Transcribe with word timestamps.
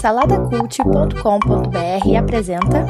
Saladacult.com.br 0.00 2.16
apresenta. 2.18 2.84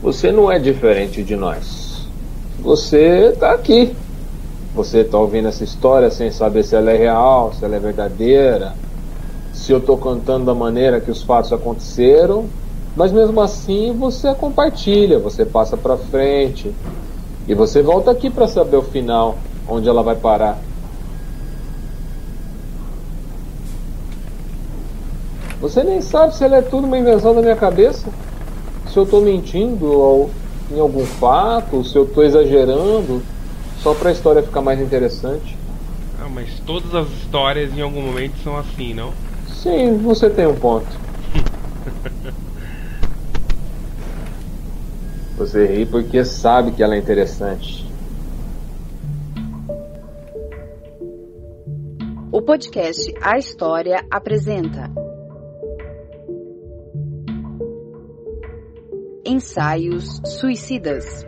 Você 0.00 0.30
não 0.30 0.50
é 0.50 0.60
diferente 0.60 1.24
de 1.24 1.34
nós. 1.34 2.06
Você 2.60 3.32
está 3.32 3.52
aqui. 3.52 3.96
Você 4.74 5.00
está 5.00 5.18
ouvindo 5.18 5.48
essa 5.48 5.64
história 5.64 6.10
sem 6.12 6.30
saber 6.30 6.62
se 6.62 6.76
ela 6.76 6.92
é 6.92 6.96
real, 6.96 7.52
se 7.52 7.64
ela 7.64 7.74
é 7.74 7.80
verdadeira, 7.80 8.72
se 9.52 9.70
eu 9.72 9.78
estou 9.78 9.96
contando 9.96 10.46
da 10.46 10.54
maneira 10.54 11.00
que 11.00 11.10
os 11.10 11.22
fatos 11.22 11.52
aconteceram, 11.52 12.46
mas 12.96 13.12
mesmo 13.12 13.40
assim 13.40 13.92
você 13.96 14.34
compartilha, 14.34 15.18
você 15.18 15.44
passa 15.44 15.76
para 15.76 15.96
frente 15.96 16.74
e 17.46 17.54
você 17.54 17.82
volta 17.82 18.10
aqui 18.10 18.30
para 18.30 18.48
saber 18.48 18.76
o 18.76 18.82
final, 18.82 19.36
onde 19.68 19.88
ela 19.88 20.02
vai 20.02 20.16
parar. 20.16 20.58
Você 25.60 25.84
nem 25.84 26.00
sabe 26.00 26.34
se 26.34 26.44
ela 26.44 26.56
é 26.56 26.62
tudo 26.62 26.86
uma 26.86 26.98
invenção 26.98 27.34
da 27.34 27.40
minha 27.40 27.54
cabeça, 27.54 28.08
se 28.90 28.96
eu 28.96 29.04
estou 29.04 29.20
mentindo 29.20 30.28
em 30.70 30.80
algum 30.80 31.06
fato, 31.06 31.84
se 31.84 31.96
eu 31.96 32.04
estou 32.04 32.24
exagerando, 32.24 33.22
só 33.78 33.94
para 33.94 34.08
a 34.08 34.12
história 34.12 34.42
ficar 34.42 34.60
mais 34.60 34.80
interessante. 34.80 35.56
Ah, 36.20 36.28
mas 36.28 36.60
todas 36.66 36.94
as 36.94 37.08
histórias 37.08 37.76
em 37.76 37.80
algum 37.80 38.02
momento 38.02 38.34
são 38.42 38.56
assim, 38.56 38.92
não? 38.92 39.12
Sim, 39.62 39.96
você 39.98 40.28
tem 40.28 40.44
um 40.44 40.56
ponto. 40.56 40.88
você 45.38 45.66
ri 45.66 45.86
porque 45.86 46.24
sabe 46.24 46.72
que 46.72 46.82
ela 46.82 46.96
é 46.96 46.98
interessante. 46.98 47.88
O 52.32 52.42
podcast 52.42 53.14
A 53.22 53.38
História 53.38 54.04
apresenta 54.10 54.90
Ensaios 59.24 60.20
Suicidas. 60.24 61.24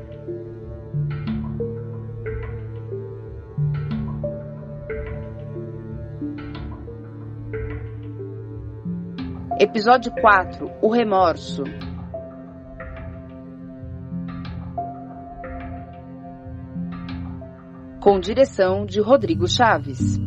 Episódio 9.75 10.12
4 10.12 10.70
O 10.80 10.89
Remorso. 10.89 11.64
Com 18.00 18.20
direção 18.20 18.86
de 18.86 19.00
Rodrigo 19.00 19.48
Chaves. 19.48 20.23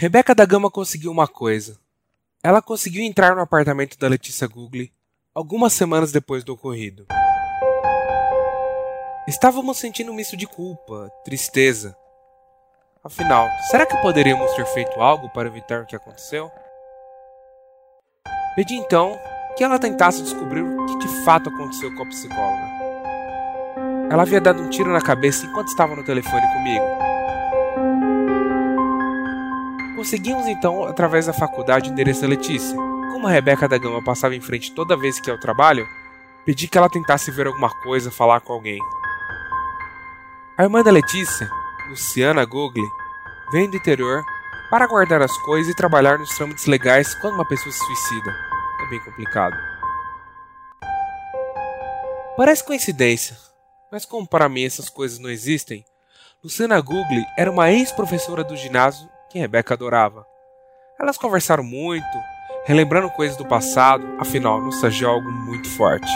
Rebeca 0.00 0.34
da 0.34 0.46
Gama 0.46 0.70
conseguiu 0.70 1.12
uma 1.12 1.28
coisa. 1.28 1.78
Ela 2.42 2.62
conseguiu 2.62 3.04
entrar 3.04 3.36
no 3.36 3.42
apartamento 3.42 3.98
da 3.98 4.08
Letícia 4.08 4.48
Gugli 4.48 4.90
algumas 5.34 5.74
semanas 5.74 6.10
depois 6.10 6.42
do 6.42 6.54
ocorrido. 6.54 7.06
Estávamos 9.28 9.76
sentindo 9.76 10.10
um 10.10 10.14
misto 10.14 10.38
de 10.38 10.46
culpa, 10.46 11.10
tristeza. 11.22 11.94
Afinal, 13.04 13.46
será 13.70 13.84
que 13.84 13.94
poderíamos 13.98 14.50
ter 14.54 14.64
feito 14.68 14.98
algo 15.02 15.28
para 15.34 15.48
evitar 15.48 15.82
o 15.82 15.86
que 15.86 15.94
aconteceu? 15.94 16.50
Pedi 18.56 18.76
então 18.76 19.20
que 19.54 19.62
ela 19.62 19.78
tentasse 19.78 20.22
descobrir 20.22 20.62
o 20.62 20.86
que 20.86 20.96
de 20.96 21.08
fato 21.26 21.50
aconteceu 21.50 21.94
com 21.94 22.04
a 22.04 22.08
psicóloga. 22.08 22.70
Ela 24.10 24.22
havia 24.22 24.40
dado 24.40 24.62
um 24.62 24.70
tiro 24.70 24.90
na 24.90 25.02
cabeça 25.02 25.44
enquanto 25.44 25.68
estava 25.68 25.94
no 25.94 26.02
telefone 26.02 26.46
comigo. 26.54 27.19
Conseguimos 30.00 30.46
então, 30.46 30.84
através 30.84 31.26
da 31.26 31.32
faculdade, 31.34 31.90
o 31.90 31.92
endereço 31.92 32.22
da 32.22 32.28
Letícia. 32.28 32.74
Como 32.74 33.26
a 33.26 33.30
Rebeca 33.30 33.68
da 33.68 33.76
Gama 33.76 34.02
passava 34.02 34.34
em 34.34 34.40
frente 34.40 34.72
toda 34.72 34.96
vez 34.96 35.20
que 35.20 35.28
ia 35.28 35.34
ao 35.34 35.38
trabalho, 35.38 35.86
pedi 36.42 36.66
que 36.68 36.78
ela 36.78 36.88
tentasse 36.88 37.30
ver 37.30 37.46
alguma 37.46 37.68
coisa, 37.68 38.10
falar 38.10 38.40
com 38.40 38.54
alguém. 38.54 38.80
A 40.56 40.62
irmã 40.62 40.82
da 40.82 40.90
Letícia, 40.90 41.50
Luciana 41.90 42.46
Gogli, 42.46 42.88
vem 43.52 43.68
do 43.68 43.76
interior 43.76 44.24
para 44.70 44.86
guardar 44.86 45.20
as 45.20 45.36
coisas 45.42 45.70
e 45.70 45.76
trabalhar 45.76 46.18
nos 46.18 46.34
trâmites 46.34 46.64
legais 46.64 47.14
quando 47.16 47.34
uma 47.34 47.46
pessoa 47.46 47.70
se 47.70 47.84
suicida. 47.84 48.34
É 48.80 48.86
bem 48.88 49.00
complicado. 49.00 49.54
Parece 52.38 52.64
coincidência, 52.64 53.36
mas 53.92 54.06
como 54.06 54.26
para 54.26 54.48
mim 54.48 54.64
essas 54.64 54.88
coisas 54.88 55.18
não 55.18 55.28
existem, 55.28 55.84
Luciana 56.42 56.80
Gugli 56.80 57.22
era 57.36 57.50
uma 57.50 57.70
ex-professora 57.70 58.42
do 58.42 58.56
ginásio 58.56 59.06
que 59.30 59.38
Rebeca 59.38 59.74
adorava. 59.74 60.26
Elas 60.98 61.16
conversaram 61.16 61.62
muito, 61.62 62.04
relembrando 62.66 63.08
coisas 63.10 63.36
do 63.36 63.46
passado, 63.46 64.04
afinal, 64.18 64.60
nostalgia 64.60 65.06
é 65.06 65.10
algo 65.10 65.30
muito 65.30 65.68
forte. 65.70 66.10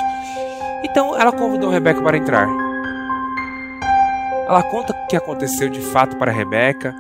Então 0.83 1.19
ela 1.19 1.33
convidou 1.33 1.71
Rebeca 1.71 2.03
para 2.03 2.19
entrar. 2.19 2.49
Ela 4.47 4.63
conta 4.65 4.93
o 4.93 5.07
que 5.07 5.17
aconteceu 5.17 5.71
de 5.71 5.81
fato 5.81 6.17
para 6.17 6.31
Rebeca, 6.31 6.95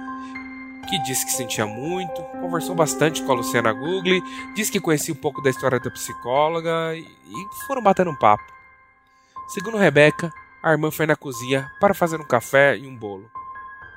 que 0.88 0.98
disse 1.02 1.26
que 1.26 1.32
sentia 1.32 1.66
muito, 1.66 2.22
conversou 2.40 2.74
bastante 2.74 3.22
com 3.22 3.32
a 3.32 3.34
Luciana 3.34 3.72
Gugli, 3.72 4.22
disse 4.54 4.72
que 4.72 4.80
conhecia 4.80 5.12
um 5.12 5.16
pouco 5.16 5.42
da 5.42 5.50
história 5.50 5.80
da 5.80 5.90
psicóloga 5.90 6.94
e 6.94 7.04
foram 7.66 7.82
batendo 7.82 8.10
um 8.10 8.16
papo. 8.16 8.44
Segundo 9.48 9.76
Rebeca, 9.76 10.32
a 10.62 10.72
irmã 10.72 10.90
foi 10.90 11.06
na 11.06 11.16
cozinha 11.16 11.70
para 11.80 11.92
fazer 11.92 12.18
um 12.18 12.26
café 12.26 12.78
e 12.78 12.86
um 12.86 12.96
bolo. 12.96 13.30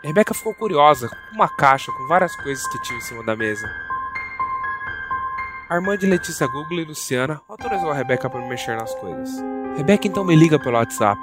Rebeca 0.03 0.33
ficou 0.33 0.53
curiosa 0.53 1.09
com 1.09 1.35
uma 1.35 1.49
caixa 1.49 1.91
com 1.91 2.07
várias 2.07 2.35
coisas 2.35 2.65
que 2.67 2.81
tinha 2.81 2.97
em 2.97 3.01
cima 3.01 3.23
da 3.23 3.35
mesa. 3.35 3.67
A 5.69 5.75
irmã 5.75 5.97
de 5.97 6.05
Letícia 6.05 6.47
Google 6.47 6.79
e 6.79 6.85
Luciana 6.85 7.41
autorizou 7.47 7.89
a 7.89 7.93
Rebeca 7.93 8.29
para 8.29 8.47
mexer 8.47 8.77
nas 8.77 8.93
coisas. 8.95 9.29
Rebeca 9.75 10.07
então 10.07 10.23
me 10.23 10.35
liga 10.35 10.59
pelo 10.59 10.77
WhatsApp. 10.77 11.19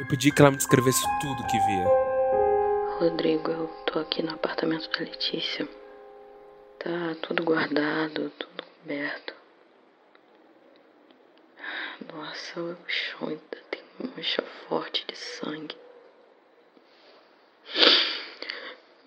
Eu 0.00 0.06
pedi 0.06 0.30
que 0.30 0.40
ela 0.40 0.50
me 0.50 0.56
descrevesse 0.56 1.02
tudo 1.20 1.46
que 1.46 1.58
via. 1.58 1.86
Rodrigo, 2.98 3.50
eu 3.50 3.66
tô 3.86 3.98
aqui 3.98 4.22
no 4.22 4.32
apartamento 4.32 4.88
da 4.92 5.00
Letícia. 5.00 5.68
Tá 6.78 7.16
tudo 7.22 7.44
guardado, 7.44 8.30
tudo 8.38 8.62
coberto. 8.62 9.34
Nossa, 12.14 12.60
o 12.60 12.76
chão 12.86 13.28
ainda 13.28 13.58
tem 13.70 13.82
mancha 14.16 14.42
forte 14.68 15.04
de 15.06 15.16
sangue. 15.16 15.76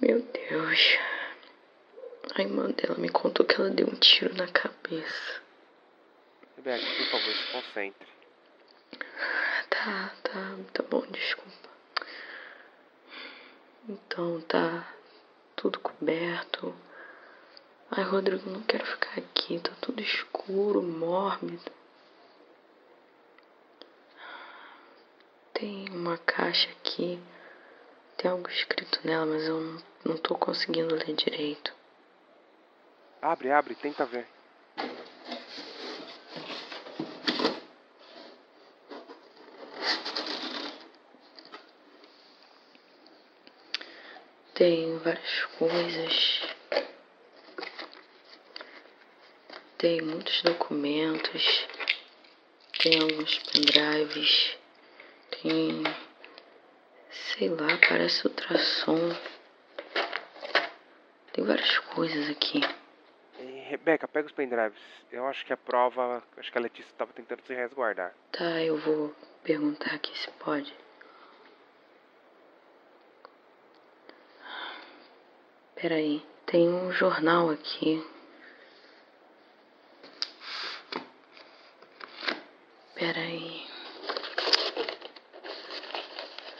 Meu 0.05 0.21
Deus. 0.21 0.99
A 2.35 2.41
irmã 2.43 2.69
dela 2.69 2.95
me 2.95 3.09
contou 3.09 3.43
que 3.43 3.59
ela 3.59 3.71
deu 3.71 3.88
um 3.88 3.95
tiro 3.95 4.35
na 4.35 4.47
cabeça. 4.47 5.41
Rebeca, 6.55 6.85
por 6.85 7.05
favor, 7.09 7.33
se 7.33 7.51
concentre. 7.51 8.07
Tá, 9.67 10.13
tá, 10.21 10.57
tá 10.73 10.83
bom, 10.83 11.01
desculpa. 11.07 11.69
Então, 13.89 14.41
tá 14.41 14.94
tudo 15.56 15.80
coberto. 15.80 16.75
Ai, 17.89 18.03
Rodrigo, 18.03 18.47
não 18.47 18.62
quero 18.62 18.85
ficar 18.85 19.18
aqui. 19.18 19.59
Tá 19.59 19.71
tudo 19.81 20.03
escuro, 20.03 20.83
mórbido. 20.83 21.71
Tem 25.51 25.89
uma 25.89 26.19
caixa 26.19 26.69
aqui 26.69 27.19
tem 28.25 28.31
algo 28.31 28.50
escrito 28.50 29.00
nela, 29.03 29.25
mas 29.25 29.44
eu 29.44 29.59
não, 29.62 29.81
não 30.06 30.18
tô 30.18 30.36
conseguindo 30.36 30.96
ler 30.96 31.13
direito. 31.16 31.74
Abre, 33.22 33.52
abre, 33.52 33.74
tenta 33.74 34.06
ver. 34.06 34.28
Tem 44.54 44.98
várias 45.00 45.46
coisas. 45.57 46.42
Tem 49.78 50.02
muitos 50.02 50.42
documentos. 50.44 51.68
Tem 52.80 53.02
alguns 53.02 53.40
pendrives. 53.40 54.57
Tem 55.42 55.84
Sei 57.38 57.50
lá, 57.50 57.78
parece 57.90 58.28
ultrassom. 58.28 59.13
Tem 61.35 61.43
várias 61.43 61.79
coisas 61.79 62.29
aqui. 62.29 62.61
Rebeca, 63.67 64.07
pega 64.07 64.25
os 64.25 64.31
pendrives. 64.31 64.79
Eu 65.11 65.27
acho 65.27 65.45
que 65.45 65.51
a 65.51 65.57
prova, 65.57 66.23
acho 66.37 66.49
que 66.49 66.57
a 66.57 66.61
Letícia 66.61 66.89
estava 66.89 67.11
tentando 67.11 67.41
se 67.45 67.53
resguardar. 67.53 68.13
Tá, 68.31 68.61
eu 68.63 68.77
vou 68.77 69.13
perguntar 69.43 69.95
aqui 69.95 70.17
se 70.17 70.31
pode. 70.39 70.73
Peraí, 75.75 76.25
tem 76.45 76.69
um 76.69 76.89
jornal 76.93 77.49
aqui. 77.49 78.01
Peraí. 82.93 83.67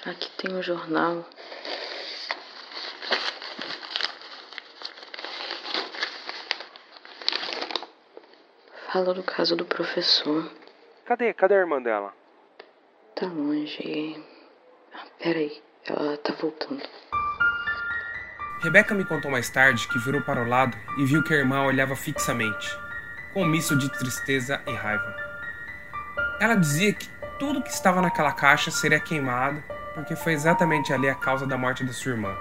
Aqui 0.06 0.30
tem 0.38 0.54
um 0.54 0.62
jornal. 0.62 1.26
Fala 8.96 9.14
do 9.14 9.24
caso 9.24 9.58
do 9.58 9.66
professor. 9.66 10.50
Cadê? 11.06 11.34
Cadê 11.34 11.54
a 11.54 11.58
irmã 11.58 11.82
dela? 11.82 12.14
Tá 13.14 13.26
longe. 13.26 14.24
Ah, 14.94 15.06
peraí, 15.22 15.62
ela 15.86 16.16
tá 16.16 16.34
voltando. 16.40 16.82
Rebeca 18.64 18.96
me 18.96 19.04
contou 19.04 19.30
mais 19.30 19.50
tarde 19.50 19.86
que 19.90 20.00
virou 20.00 20.22
para 20.22 20.42
o 20.42 20.48
lado 20.48 20.78
e 20.98 21.04
viu 21.04 21.22
que 21.22 21.34
a 21.34 21.38
irmã 21.38 21.64
olhava 21.64 21.94
fixamente, 21.94 22.74
com 23.34 23.44
um 23.44 23.46
misto 23.46 23.78
de 23.78 23.92
tristeza 23.92 24.62
e 24.66 24.72
raiva. 24.72 25.14
Ela 26.40 26.56
dizia 26.56 26.94
que 26.94 27.10
tudo 27.38 27.62
que 27.62 27.72
estava 27.72 28.02
naquela 28.02 28.32
caixa 28.32 28.72
seria 28.72 29.02
queimado 29.02 29.62
porque 29.94 30.16
foi 30.16 30.32
exatamente 30.32 30.94
ali 30.94 31.10
a 31.10 31.16
causa 31.16 31.46
da 31.46 31.58
morte 31.58 31.84
da 31.84 31.92
sua 31.92 32.14
irmã. 32.14 32.34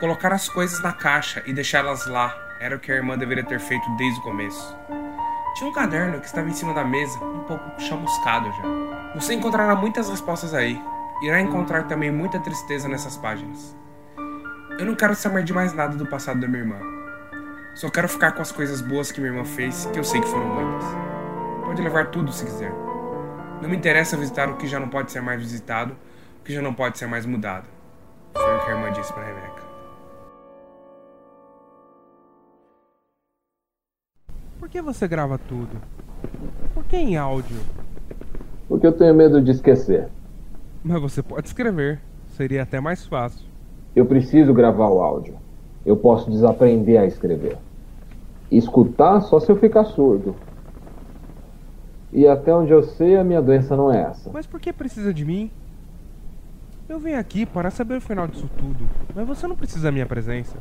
Colocar 0.00 0.32
as 0.32 0.48
coisas 0.48 0.82
na 0.82 0.92
caixa 0.92 1.40
e 1.46 1.52
deixá-las 1.52 2.04
lá 2.08 2.56
era 2.58 2.74
o 2.74 2.80
que 2.80 2.90
a 2.90 2.96
irmã 2.96 3.16
deveria 3.16 3.44
ter 3.44 3.60
feito 3.60 3.88
desde 3.96 4.18
o 4.18 4.22
começo. 4.24 4.76
Tinha 5.54 5.70
um 5.70 5.72
caderno 5.72 6.18
que 6.18 6.26
estava 6.26 6.48
em 6.48 6.52
cima 6.52 6.74
da 6.74 6.84
mesa, 6.84 7.16
um 7.24 7.44
pouco 7.44 7.80
chamuscado 7.80 8.50
já. 8.50 9.14
Você 9.14 9.34
encontrará 9.34 9.76
muitas 9.76 10.10
respostas 10.10 10.52
aí. 10.52 10.82
Irá 11.22 11.40
encontrar 11.40 11.84
também 11.84 12.10
muita 12.10 12.40
tristeza 12.40 12.88
nessas 12.88 13.16
páginas. 13.16 13.76
Eu 14.76 14.84
não 14.84 14.96
quero 14.96 15.14
saber 15.14 15.44
de 15.44 15.52
mais 15.52 15.72
nada 15.72 15.96
do 15.96 16.04
passado 16.06 16.40
da 16.40 16.48
minha 16.48 16.62
irmã. 16.62 16.80
Só 17.76 17.88
quero 17.88 18.08
ficar 18.08 18.32
com 18.32 18.42
as 18.42 18.50
coisas 18.50 18.80
boas 18.80 19.12
que 19.12 19.20
minha 19.20 19.32
irmã 19.32 19.44
fez, 19.44 19.86
que 19.92 19.98
eu 19.98 20.02
sei 20.02 20.20
que 20.20 20.26
foram 20.26 20.48
muitas. 20.48 20.84
Pode 21.64 21.80
levar 21.80 22.10
tudo 22.10 22.32
se 22.32 22.44
quiser. 22.44 22.72
Não 23.62 23.68
me 23.68 23.76
interessa 23.76 24.16
visitar 24.16 24.48
o 24.48 24.56
que 24.56 24.66
já 24.66 24.80
não 24.80 24.88
pode 24.88 25.12
ser 25.12 25.22
mais 25.22 25.40
visitado, 25.40 25.96
o 26.40 26.44
que 26.44 26.52
já 26.52 26.60
não 26.60 26.74
pode 26.74 26.98
ser 26.98 27.06
mais 27.06 27.24
mudado. 27.24 27.66
Foi 28.34 28.56
o 28.56 28.64
que 28.64 28.70
a 28.72 28.74
irmã 28.74 28.90
disse 28.90 29.12
para 29.12 29.24
Rebeca. 29.24 29.73
Por 34.64 34.70
que 34.70 34.80
você 34.80 35.06
grava 35.06 35.36
tudo? 35.36 35.76
Por 36.72 36.82
que 36.84 36.96
em 36.96 37.18
áudio? 37.18 37.58
Porque 38.66 38.86
eu 38.86 38.92
tenho 38.92 39.14
medo 39.14 39.42
de 39.42 39.50
esquecer. 39.50 40.08
Mas 40.82 41.02
você 41.02 41.22
pode 41.22 41.48
escrever. 41.48 42.00
Seria 42.28 42.62
até 42.62 42.80
mais 42.80 43.06
fácil. 43.06 43.46
Eu 43.94 44.06
preciso 44.06 44.54
gravar 44.54 44.88
o 44.88 45.02
áudio. 45.02 45.36
Eu 45.84 45.98
posso 45.98 46.30
desaprender 46.30 46.98
a 46.98 47.04
escrever. 47.04 47.58
Escutar 48.50 49.20
só 49.20 49.38
se 49.38 49.52
eu 49.52 49.56
ficar 49.56 49.84
surdo. 49.84 50.34
E 52.10 52.26
até 52.26 52.54
onde 52.54 52.72
eu 52.72 52.82
sei, 52.82 53.18
a 53.18 53.22
minha 53.22 53.42
doença 53.42 53.76
não 53.76 53.92
é 53.92 54.00
essa. 54.00 54.30
Mas 54.32 54.46
por 54.46 54.58
que 54.58 54.72
precisa 54.72 55.12
de 55.12 55.26
mim? 55.26 55.50
Eu 56.88 56.98
venho 56.98 57.18
aqui 57.18 57.44
para 57.44 57.70
saber 57.70 57.98
o 57.98 58.00
final 58.00 58.26
disso 58.26 58.48
tudo, 58.56 58.88
mas 59.14 59.26
você 59.26 59.46
não 59.46 59.56
precisa 59.56 59.82
da 59.82 59.92
minha 59.92 60.06
presença. 60.06 60.56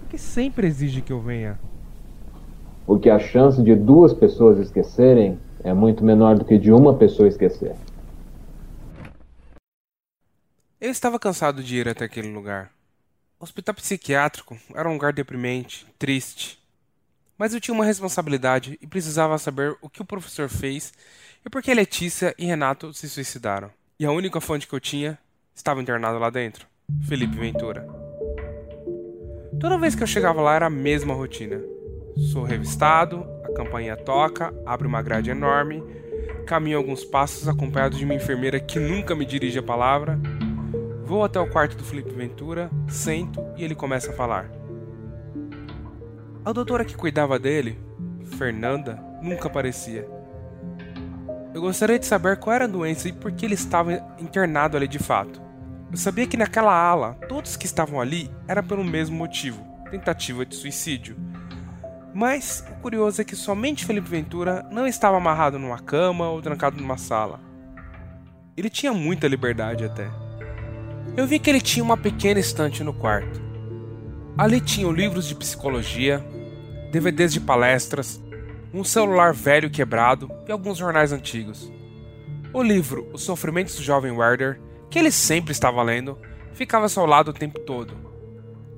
Porque 0.00 0.18
sempre 0.18 0.66
exige 0.66 1.00
que 1.00 1.14
eu 1.14 1.20
venha. 1.22 1.58
Porque 2.86 3.10
a 3.10 3.18
chance 3.18 3.60
de 3.62 3.74
duas 3.74 4.14
pessoas 4.14 4.58
esquecerem 4.58 5.38
é 5.64 5.74
muito 5.74 6.04
menor 6.04 6.38
do 6.38 6.44
que 6.44 6.56
de 6.56 6.70
uma 6.70 6.94
pessoa 6.96 7.28
esquecer. 7.28 7.74
Eu 10.80 10.90
estava 10.90 11.18
cansado 11.18 11.62
de 11.62 11.76
ir 11.76 11.88
até 11.88 12.04
aquele 12.04 12.32
lugar. 12.32 12.70
O 13.40 13.44
hospital 13.44 13.74
psiquiátrico 13.74 14.56
era 14.74 14.88
um 14.88 14.92
lugar 14.92 15.12
deprimente, 15.12 15.86
triste. 15.98 16.58
Mas 17.36 17.52
eu 17.52 17.60
tinha 17.60 17.74
uma 17.74 17.84
responsabilidade 17.84 18.78
e 18.80 18.86
precisava 18.86 19.36
saber 19.36 19.76
o 19.82 19.90
que 19.90 20.00
o 20.00 20.04
professor 20.06 20.48
fez 20.48 20.92
e 21.44 21.50
por 21.50 21.62
que 21.62 21.74
Letícia 21.74 22.34
e 22.38 22.46
Renato 22.46 22.94
se 22.94 23.08
suicidaram. 23.08 23.70
E 23.98 24.06
a 24.06 24.12
única 24.12 24.40
fonte 24.40 24.66
que 24.66 24.74
eu 24.74 24.80
tinha 24.80 25.18
estava 25.54 25.82
internado 25.82 26.18
lá 26.18 26.30
dentro: 26.30 26.66
Felipe 27.08 27.36
Ventura. 27.36 27.86
Toda 29.58 29.78
vez 29.78 29.94
que 29.94 30.02
eu 30.02 30.06
chegava 30.06 30.40
lá 30.40 30.54
era 30.54 30.66
a 30.66 30.70
mesma 30.70 31.14
rotina. 31.14 31.60
Sou 32.16 32.44
revistado, 32.44 33.26
a 33.44 33.52
campainha 33.52 33.94
toca, 33.94 34.54
abre 34.64 34.86
uma 34.86 35.02
grade 35.02 35.30
enorme, 35.30 35.84
caminho 36.46 36.78
alguns 36.78 37.04
passos 37.04 37.46
acompanhado 37.46 37.96
de 37.96 38.06
uma 38.06 38.14
enfermeira 38.14 38.58
que 38.58 38.78
nunca 38.78 39.14
me 39.14 39.26
dirige 39.26 39.58
a 39.58 39.62
palavra. 39.62 40.18
Vou 41.04 41.22
até 41.22 41.38
o 41.38 41.50
quarto 41.50 41.76
do 41.76 41.84
Felipe 41.84 42.10
Ventura, 42.14 42.70
sento 42.88 43.44
e 43.56 43.62
ele 43.62 43.74
começa 43.74 44.10
a 44.10 44.14
falar. 44.14 44.50
A 46.42 46.52
doutora 46.52 46.86
que 46.86 46.96
cuidava 46.96 47.38
dele, 47.38 47.78
Fernanda, 48.38 48.98
nunca 49.20 49.48
aparecia. 49.48 50.08
Eu 51.52 51.60
gostaria 51.60 51.98
de 51.98 52.06
saber 52.06 52.38
qual 52.38 52.56
era 52.56 52.64
a 52.64 52.68
doença 52.68 53.08
e 53.08 53.12
por 53.12 53.30
que 53.32 53.44
ele 53.44 53.54
estava 53.54 53.92
internado 54.18 54.76
ali 54.76 54.88
de 54.88 54.98
fato. 54.98 55.40
Eu 55.90 55.98
sabia 55.98 56.26
que 56.26 56.36
naquela 56.36 56.72
ala, 56.72 57.14
todos 57.28 57.56
que 57.56 57.66
estavam 57.66 58.00
ali 58.00 58.30
era 58.48 58.62
pelo 58.62 58.84
mesmo 58.84 59.16
motivo 59.16 59.66
tentativa 59.90 60.44
de 60.44 60.54
suicídio. 60.54 61.16
Mas 62.16 62.64
o 62.70 62.76
curioso 62.76 63.20
é 63.20 63.24
que 63.26 63.36
somente 63.36 63.84
Felipe 63.84 64.08
Ventura 64.08 64.66
não 64.72 64.86
estava 64.86 65.18
amarrado 65.18 65.58
numa 65.58 65.78
cama 65.78 66.30
ou 66.30 66.40
trancado 66.40 66.80
numa 66.80 66.96
sala. 66.96 67.38
Ele 68.56 68.70
tinha 68.70 68.90
muita 68.90 69.28
liberdade 69.28 69.84
até. 69.84 70.08
Eu 71.14 71.26
vi 71.26 71.38
que 71.38 71.50
ele 71.50 71.60
tinha 71.60 71.84
uma 71.84 71.94
pequena 71.94 72.40
estante 72.40 72.82
no 72.82 72.94
quarto. 72.94 73.38
Ali 74.34 74.62
tinham 74.62 74.90
livros 74.92 75.28
de 75.28 75.34
psicologia, 75.34 76.24
DVDs 76.90 77.34
de 77.34 77.40
palestras, 77.40 78.18
um 78.72 78.82
celular 78.82 79.34
velho 79.34 79.68
quebrado 79.68 80.30
e 80.48 80.52
alguns 80.52 80.78
jornais 80.78 81.12
antigos. 81.12 81.70
O 82.50 82.62
livro 82.62 83.10
Os 83.12 83.24
Sofrimentos 83.24 83.76
do 83.76 83.82
Jovem 83.82 84.12
Werder, 84.12 84.58
que 84.88 84.98
ele 84.98 85.10
sempre 85.10 85.52
estava 85.52 85.82
lendo, 85.82 86.18
ficava 86.54 86.86
ao 86.86 86.88
seu 86.88 87.04
lado 87.04 87.28
o 87.28 87.34
tempo 87.34 87.60
todo. 87.60 87.94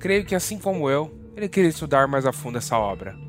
Creio 0.01 0.25
que, 0.25 0.35
assim 0.35 0.59
como 0.59 0.91
eu, 0.91 1.17
ele 1.37 1.49
queria 1.49 1.71
estudar 1.71 2.09
mais 2.09 2.27
a 2.27 2.33
fundo 2.33 2.59
essa 2.59 2.77
obra. 2.77 3.28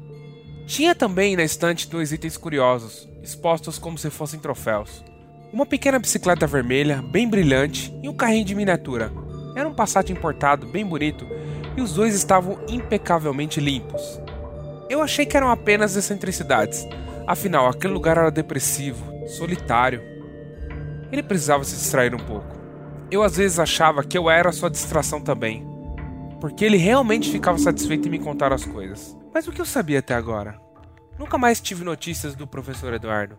Tinha 0.69 0.93
também 0.93 1.35
na 1.35 1.41
estante 1.41 1.89
dois 1.89 2.11
itens 2.11 2.37
curiosos, 2.37 3.09
expostos 3.23 3.79
como 3.79 3.97
se 3.97 4.11
fossem 4.11 4.39
troféus. 4.39 5.03
Uma 5.51 5.65
pequena 5.65 5.97
bicicleta 5.97 6.45
vermelha, 6.45 7.01
bem 7.01 7.27
brilhante, 7.27 7.91
e 8.03 8.07
um 8.07 8.13
carrinho 8.13 8.45
de 8.45 8.53
miniatura. 8.53 9.11
Era 9.55 9.67
um 9.67 9.73
Passat 9.73 10.11
importado, 10.11 10.67
bem 10.67 10.85
bonito, 10.85 11.25
e 11.75 11.81
os 11.81 11.93
dois 11.93 12.13
estavam 12.13 12.59
impecavelmente 12.69 13.59
limpos. 13.59 14.21
Eu 14.87 15.01
achei 15.01 15.25
que 15.25 15.35
eram 15.35 15.49
apenas 15.49 15.95
excentricidades, 15.95 16.85
afinal 17.25 17.67
aquele 17.67 17.91
lugar 17.91 18.17
era 18.17 18.29
depressivo, 18.29 19.11
solitário. 19.27 20.03
Ele 21.11 21.23
precisava 21.23 21.63
se 21.63 21.77
distrair 21.77 22.13
um 22.13 22.19
pouco. 22.19 22.55
Eu 23.09 23.23
às 23.23 23.37
vezes 23.37 23.57
achava 23.57 24.03
que 24.03 24.15
eu 24.15 24.29
era 24.29 24.51
sua 24.51 24.69
distração 24.69 25.19
também, 25.19 25.65
porque 26.39 26.65
ele 26.65 26.77
realmente 26.77 27.31
ficava 27.31 27.57
satisfeito 27.57 28.07
em 28.07 28.11
me 28.11 28.19
contar 28.19 28.53
as 28.53 28.65
coisas. 28.65 29.17
Mas 29.33 29.47
o 29.47 29.51
que 29.51 29.61
eu 29.61 29.65
sabia 29.65 29.99
até 29.99 30.13
agora? 30.13 30.59
Nunca 31.17 31.37
mais 31.37 31.59
tive 31.59 31.83
notícias 31.83 32.35
do 32.35 32.47
professor 32.47 32.93
Eduardo. 32.93 33.37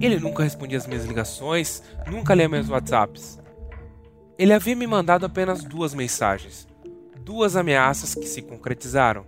Ele 0.00 0.18
nunca 0.18 0.42
respondia 0.42 0.76
as 0.76 0.86
minhas 0.86 1.04
ligações, 1.04 1.82
nunca 2.10 2.34
lia 2.34 2.48
meus 2.48 2.68
WhatsApps. 2.68 3.38
Ele 4.38 4.52
havia 4.52 4.76
me 4.76 4.86
mandado 4.86 5.24
apenas 5.24 5.64
duas 5.64 5.94
mensagens, 5.94 6.68
duas 7.20 7.56
ameaças 7.56 8.14
que 8.14 8.26
se 8.26 8.42
concretizaram. 8.42 9.24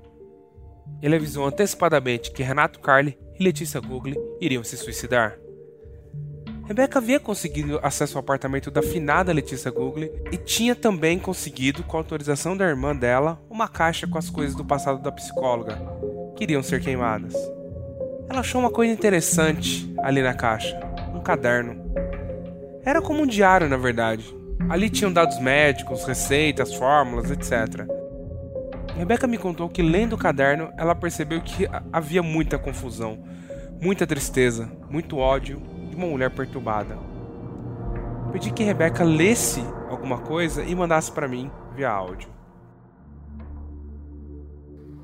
Ele 1.01 1.17
avisou 1.17 1.47
antecipadamente 1.47 2.33
que 2.33 2.43
Renato 2.43 2.81
Carli 2.81 3.19
e 3.39 3.43
Letícia 3.43 3.81
Gugli 3.81 4.17
iriam 4.41 4.65
se 4.65 4.77
suicidar. 4.77 5.39
Rebecca 6.69 6.99
havia 6.99 7.19
conseguido 7.19 7.81
acesso 7.83 8.19
ao 8.19 8.21
apartamento 8.21 8.71
da 8.71 8.83
finada 8.83 9.33
Letícia 9.33 9.71
Gugli 9.71 10.13
e 10.31 10.37
tinha 10.37 10.77
também 10.77 11.19
conseguido, 11.19 11.83
com 11.83 11.97
autorização 11.97 12.55
da 12.55 12.69
irmã 12.69 12.95
dela, 12.95 13.41
uma 13.49 13.67
caixa 13.67 14.07
com 14.07 14.19
as 14.19 14.29
coisas 14.29 14.55
do 14.55 14.63
passado 14.63 15.01
da 15.01 15.11
psicóloga, 15.11 15.81
que 16.37 16.45
iriam 16.45 16.63
ser 16.63 16.83
queimadas. 16.83 17.33
Ela 18.29 18.41
achou 18.41 18.61
uma 18.61 18.71
coisa 18.71 18.93
interessante 18.93 19.91
ali 20.01 20.21
na 20.21 20.35
caixa: 20.35 20.79
um 21.15 21.21
caderno. 21.21 21.91
Era 22.85 23.01
como 23.01 23.23
um 23.23 23.27
diário, 23.27 23.67
na 23.67 23.79
verdade. 23.79 24.37
Ali 24.69 24.91
tinham 24.91 25.11
dados 25.11 25.41
médicos, 25.41 26.05
receitas, 26.05 26.75
fórmulas, 26.75 27.31
etc. 27.31 27.87
Rebecca 28.95 29.27
me 29.27 29.39
contou 29.39 29.71
que, 29.71 29.81
lendo 29.81 30.13
o 30.13 30.19
caderno, 30.19 30.71
ela 30.77 30.95
percebeu 30.95 31.41
que 31.41 31.67
havia 31.91 32.23
muita 32.23 32.59
confusão, 32.59 33.25
muita 33.81 34.07
tristeza, 34.07 34.71
muito 34.91 35.17
ódio 35.17 35.78
uma 35.99 36.07
mulher 36.07 36.31
perturbada. 36.31 36.97
Pedi 38.33 38.53
que 38.53 38.63
Rebecca 38.63 39.03
lesse 39.03 39.61
alguma 39.91 40.19
coisa 40.19 40.63
e 40.63 40.75
mandasse 40.75 41.11
para 41.11 41.27
mim 41.27 41.51
via 41.75 41.91
áudio. 41.91 42.29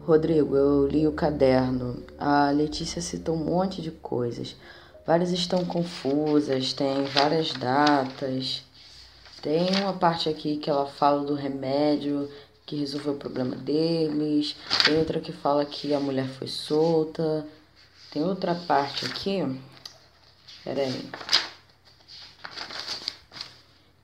Rodrigo, 0.07 0.55
eu 0.55 0.87
li 0.87 1.07
o 1.07 1.13
caderno. 1.13 2.03
A 2.19 2.51
Letícia 2.51 3.01
citou 3.01 3.35
um 3.35 3.45
monte 3.45 3.83
de 3.83 3.91
coisas. 3.91 4.57
Várias 5.07 5.31
estão 5.31 5.65
confusas, 5.65 6.73
tem 6.73 7.05
várias 7.05 7.53
datas. 7.53 8.63
Tem 9.43 9.69
uma 9.83 9.95
parte 9.95 10.29
aqui 10.29 10.57
que 10.59 10.71
ela 10.71 10.87
fala 10.87 11.25
do 11.25 11.35
remédio 11.35 12.29
que 12.67 12.77
resolveu 12.77 13.15
o 13.15 13.19
problema 13.19 13.57
deles. 13.57 14.57
Tem 14.85 14.97
outra 14.99 15.21
que 15.21 15.33
fala 15.33 15.65
que 15.65 15.93
a 15.93 16.01
mulher 16.01 16.27
foi 16.27 16.47
solta. 16.47 17.47
Tem 18.13 18.23
outra 18.23 18.55
parte 18.55 19.07
aqui. 19.07 19.43
Pera 20.65 20.81
aí. 20.81 21.11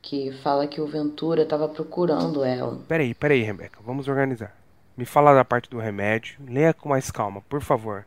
Que 0.03 0.31
fala 0.43 0.67
que 0.67 0.81
o 0.81 0.87
Ventura 0.87 1.43
estava 1.43 1.69
procurando 1.69 2.45
ela. 2.45 2.79
Peraí, 2.87 3.15
peraí, 3.15 3.43
Rebeca. 3.43 3.79
Vamos 3.83 4.09
organizar. 4.09 4.55
Me 4.97 5.07
fala 5.07 5.33
da 5.33 5.45
parte 5.45 5.71
do 5.71 5.79
remédio. 5.79 6.37
Leia 6.47 6.75
com 6.75 6.91
mais 6.91 7.11
calma, 7.11 7.41
por 7.49 7.63
favor. 7.63 8.05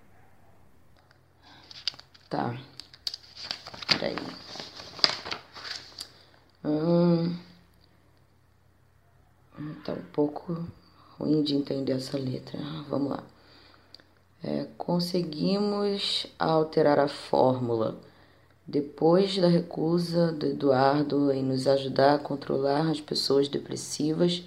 Tá. 2.30 2.56
Peraí. 3.88 4.16
Hum, 6.64 7.36
tá 9.84 9.94
um 9.94 10.04
pouco 10.14 10.68
ruim 11.18 11.42
de 11.42 11.56
entender 11.56 11.94
essa 11.94 12.18
letra. 12.18 12.60
Vamos 12.90 13.12
lá. 13.12 13.24
É, 14.44 14.68
conseguimos 14.78 16.28
alterar 16.38 17.00
a 17.00 17.08
fórmula. 17.08 17.98
Depois 18.66 19.38
da 19.38 19.48
recusa 19.48 20.32
do 20.32 20.46
Eduardo 20.46 21.32
em 21.32 21.44
nos 21.44 21.68
ajudar 21.68 22.16
a 22.16 22.20
controlar 22.20 22.90
as 22.90 23.02
pessoas 23.02 23.50
depressivas, 23.50 24.44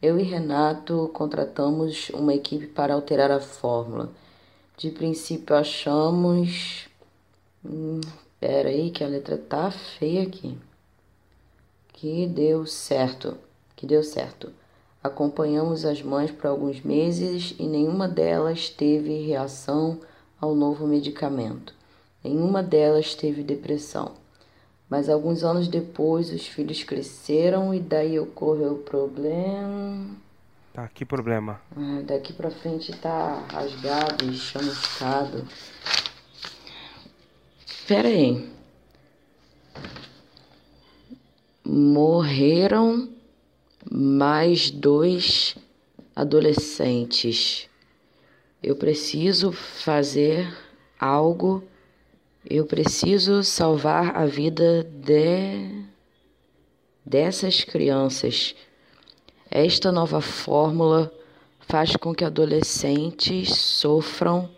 eu 0.00 0.18
e 0.18 0.22
Renato 0.22 1.10
contratamos 1.12 2.08
uma 2.14 2.32
equipe 2.32 2.66
para 2.66 2.94
alterar 2.94 3.30
a 3.30 3.38
fórmula. 3.38 4.10
De 4.78 4.90
princípio 4.90 5.54
achamos. 5.54 6.88
Hum, 7.62 8.00
pera 8.40 8.70
aí 8.70 8.90
que 8.90 9.04
a 9.04 9.06
letra 9.06 9.36
tá 9.36 9.70
feia 9.70 10.22
aqui. 10.22 10.56
Que 11.92 12.26
deu 12.26 12.64
certo. 12.64 13.36
Que 13.76 13.84
deu 13.84 14.02
certo. 14.02 14.50
Acompanhamos 15.04 15.84
as 15.84 16.02
mães 16.02 16.30
por 16.30 16.46
alguns 16.46 16.80
meses 16.80 17.54
e 17.58 17.64
nenhuma 17.64 18.08
delas 18.08 18.70
teve 18.70 19.20
reação 19.26 20.00
ao 20.40 20.54
novo 20.54 20.86
medicamento. 20.86 21.74
Nenhuma 22.22 22.62
delas 22.62 23.14
teve 23.14 23.42
depressão. 23.42 24.14
Mas 24.88 25.08
alguns 25.08 25.44
anos 25.44 25.68
depois 25.68 26.32
os 26.32 26.46
filhos 26.46 26.82
cresceram 26.82 27.72
e 27.72 27.78
daí 27.78 28.18
ocorreu 28.18 28.72
o 28.72 28.78
problema. 28.78 30.08
Tá, 30.72 30.88
que 30.88 31.04
problema? 31.04 31.60
Ah, 31.76 32.02
daqui 32.04 32.32
pra 32.32 32.50
frente 32.50 32.92
tá 32.96 33.44
rasgado 33.50 34.24
e 34.24 34.36
chamuscado. 34.36 35.46
Pera 37.86 38.08
aí. 38.08 38.48
Morreram 41.64 43.08
mais 43.90 44.70
dois 44.70 45.56
adolescentes. 46.14 47.68
Eu 48.62 48.76
preciso 48.76 49.52
fazer 49.52 50.52
algo 50.98 51.64
eu 52.48 52.64
preciso 52.64 53.42
salvar 53.44 54.16
a 54.16 54.24
vida 54.24 54.84
de 54.84 55.84
dessas 57.04 57.64
crianças. 57.64 58.54
Esta 59.50 59.92
nova 59.92 60.20
fórmula 60.20 61.12
faz 61.60 61.96
com 61.96 62.14
que 62.14 62.24
adolescentes 62.24 63.54
sofram 63.54 64.50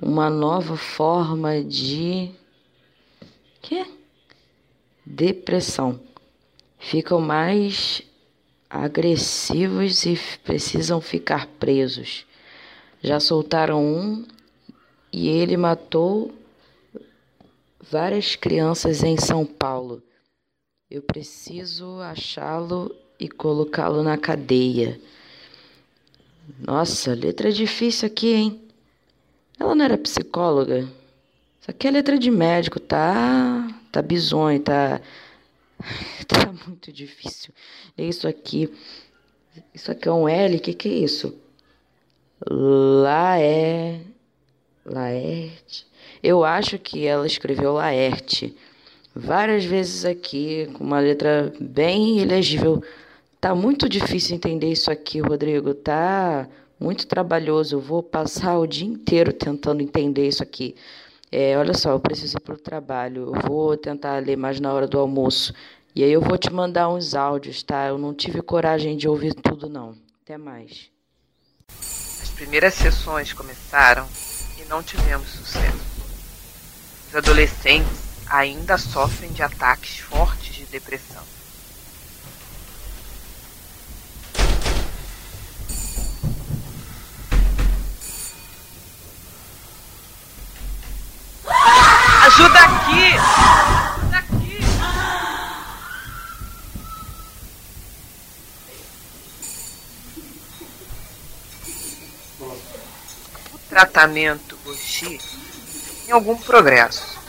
uma 0.00 0.30
nova 0.30 0.76
forma 0.76 1.62
de 1.62 2.30
que 3.60 3.84
depressão. 5.04 6.00
Ficam 6.78 7.20
mais 7.20 8.02
agressivos 8.68 10.06
e 10.06 10.18
precisam 10.42 11.00
ficar 11.00 11.46
presos. 11.58 12.24
Já 13.02 13.20
soltaram 13.20 13.84
um 13.84 14.24
e 15.12 15.28
ele 15.28 15.56
matou 15.56 16.32
várias 17.80 18.36
crianças 18.36 19.02
em 19.02 19.16
São 19.16 19.46
Paulo. 19.46 20.02
Eu 20.90 21.02
preciso 21.02 22.00
achá-lo 22.00 22.94
e 23.18 23.28
colocá-lo 23.28 24.02
na 24.02 24.18
cadeia. 24.18 25.00
Nossa, 26.58 27.14
letra 27.14 27.52
difícil 27.52 28.06
aqui, 28.06 28.32
hein? 28.32 28.60
Ela 29.58 29.74
não 29.74 29.84
era 29.84 29.96
psicóloga? 29.96 30.80
Isso 31.60 31.70
aqui 31.70 31.86
é 31.86 31.90
letra 31.90 32.18
de 32.18 32.30
médico, 32.30 32.80
tá? 32.80 33.68
Tá 33.92 34.02
bizonho, 34.02 34.60
tá. 34.60 35.00
Tá 36.26 36.52
muito 36.66 36.92
difícil. 36.92 37.52
Isso 37.96 38.28
aqui. 38.28 38.72
Isso 39.74 39.90
aqui 39.90 40.08
é 40.08 40.12
um 40.12 40.28
L, 40.28 40.56
o 40.56 40.60
que, 40.60 40.74
que 40.74 40.88
é 40.88 40.92
isso? 40.92 41.38
Lá 42.48 43.38
é. 43.38 44.00
Laerte. 44.84 45.89
Eu 46.22 46.44
acho 46.44 46.78
que 46.78 47.06
ela 47.06 47.26
escreveu 47.26 47.72
Laerte 47.74 48.56
várias 49.14 49.64
vezes 49.64 50.04
aqui, 50.04 50.68
com 50.74 50.84
uma 50.84 51.00
letra 51.00 51.52
bem 51.60 52.18
ilegível. 52.18 52.82
Tá 53.40 53.54
muito 53.54 53.88
difícil 53.88 54.36
entender 54.36 54.70
isso 54.70 54.90
aqui, 54.90 55.20
Rodrigo. 55.20 55.72
Tá 55.74 56.46
muito 56.78 57.06
trabalhoso. 57.06 57.76
Eu 57.76 57.80
vou 57.80 58.02
passar 58.02 58.58
o 58.58 58.66
dia 58.66 58.86
inteiro 58.86 59.32
tentando 59.32 59.82
entender 59.82 60.28
isso 60.28 60.42
aqui. 60.42 60.74
É, 61.32 61.56
olha 61.56 61.74
só, 61.74 61.90
eu 61.92 62.00
preciso 62.00 62.36
ir 62.36 62.40
para 62.40 62.54
o 62.54 62.58
trabalho. 62.58 63.32
Eu 63.34 63.42
vou 63.48 63.76
tentar 63.76 64.22
ler 64.22 64.36
mais 64.36 64.60
na 64.60 64.72
hora 64.72 64.86
do 64.86 64.98
almoço. 64.98 65.54
E 65.94 66.04
aí 66.04 66.12
eu 66.12 66.20
vou 66.20 66.38
te 66.38 66.52
mandar 66.52 66.88
uns 66.88 67.14
áudios, 67.14 67.62
tá? 67.62 67.88
Eu 67.88 67.98
não 67.98 68.14
tive 68.14 68.42
coragem 68.42 68.96
de 68.96 69.08
ouvir 69.08 69.34
tudo, 69.34 69.68
não. 69.68 69.96
Até 70.22 70.36
mais. 70.36 70.90
As 72.22 72.30
primeiras 72.30 72.74
sessões 72.74 73.32
começaram 73.32 74.06
e 74.60 74.68
não 74.68 74.82
tivemos 74.82 75.28
sucesso. 75.28 75.89
Os 77.10 77.16
adolescentes 77.16 77.98
ainda 78.28 78.78
sofrem 78.78 79.32
de 79.32 79.42
ataques 79.42 79.98
fortes 79.98 80.54
de 80.54 80.64
depressão. 80.66 81.24
Ajuda 92.26 92.60
aqui! 92.60 93.16
Ajuda 93.98 94.18
aqui! 94.18 94.60
O 103.52 103.58
tratamento 103.68 104.56
Goshi 104.64 105.18
em 106.10 106.12
algum 106.12 106.36
progresso. 106.36 107.20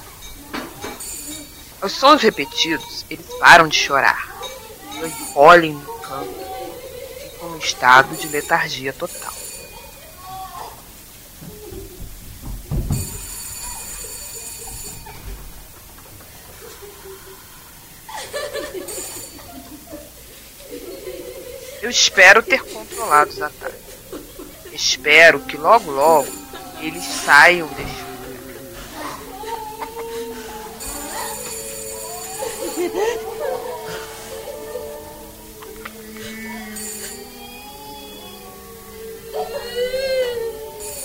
Aos 1.80 1.92
sons 1.92 2.22
repetidos, 2.24 3.06
eles 3.12 3.26
param 3.40 3.68
de 3.68 3.78
chorar, 3.78 4.28
encolhem 5.04 5.74
no 5.74 5.94
canto, 6.00 6.34
ficam 7.22 7.56
em 7.56 7.60
estado 7.60 8.16
de 8.16 8.28
letargia 8.28 8.92
total. 8.92 9.34
Eu 21.82 21.90
espero 21.90 22.42
ter 22.42 22.64
controlado 22.64 23.30
os 23.32 23.42
ataques. 23.42 23.80
Espero 24.72 25.40
que 25.42 25.58
logo 25.58 25.92
logo 25.92 26.32
eles 26.80 27.04
saiam 27.04 27.68
deste 27.68 28.00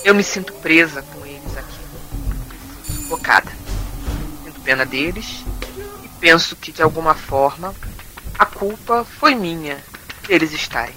Eu 0.07 0.15
me 0.15 0.23
sinto 0.23 0.53
presa 0.53 1.03
com 1.03 1.27
eles 1.27 1.57
aqui. 1.57 2.93
Sufocada. 2.93 3.51
Sinto 4.45 4.61
pena 4.61 4.87
deles 4.87 5.45
e 6.05 6.09
penso 6.21 6.55
que, 6.55 6.71
de 6.71 6.81
alguma 6.81 7.13
forma, 7.13 7.75
a 8.39 8.47
culpa 8.47 9.05
foi 9.05 9.35
minha 9.35 9.83
deles 10.29 10.53
estarem 10.53 10.95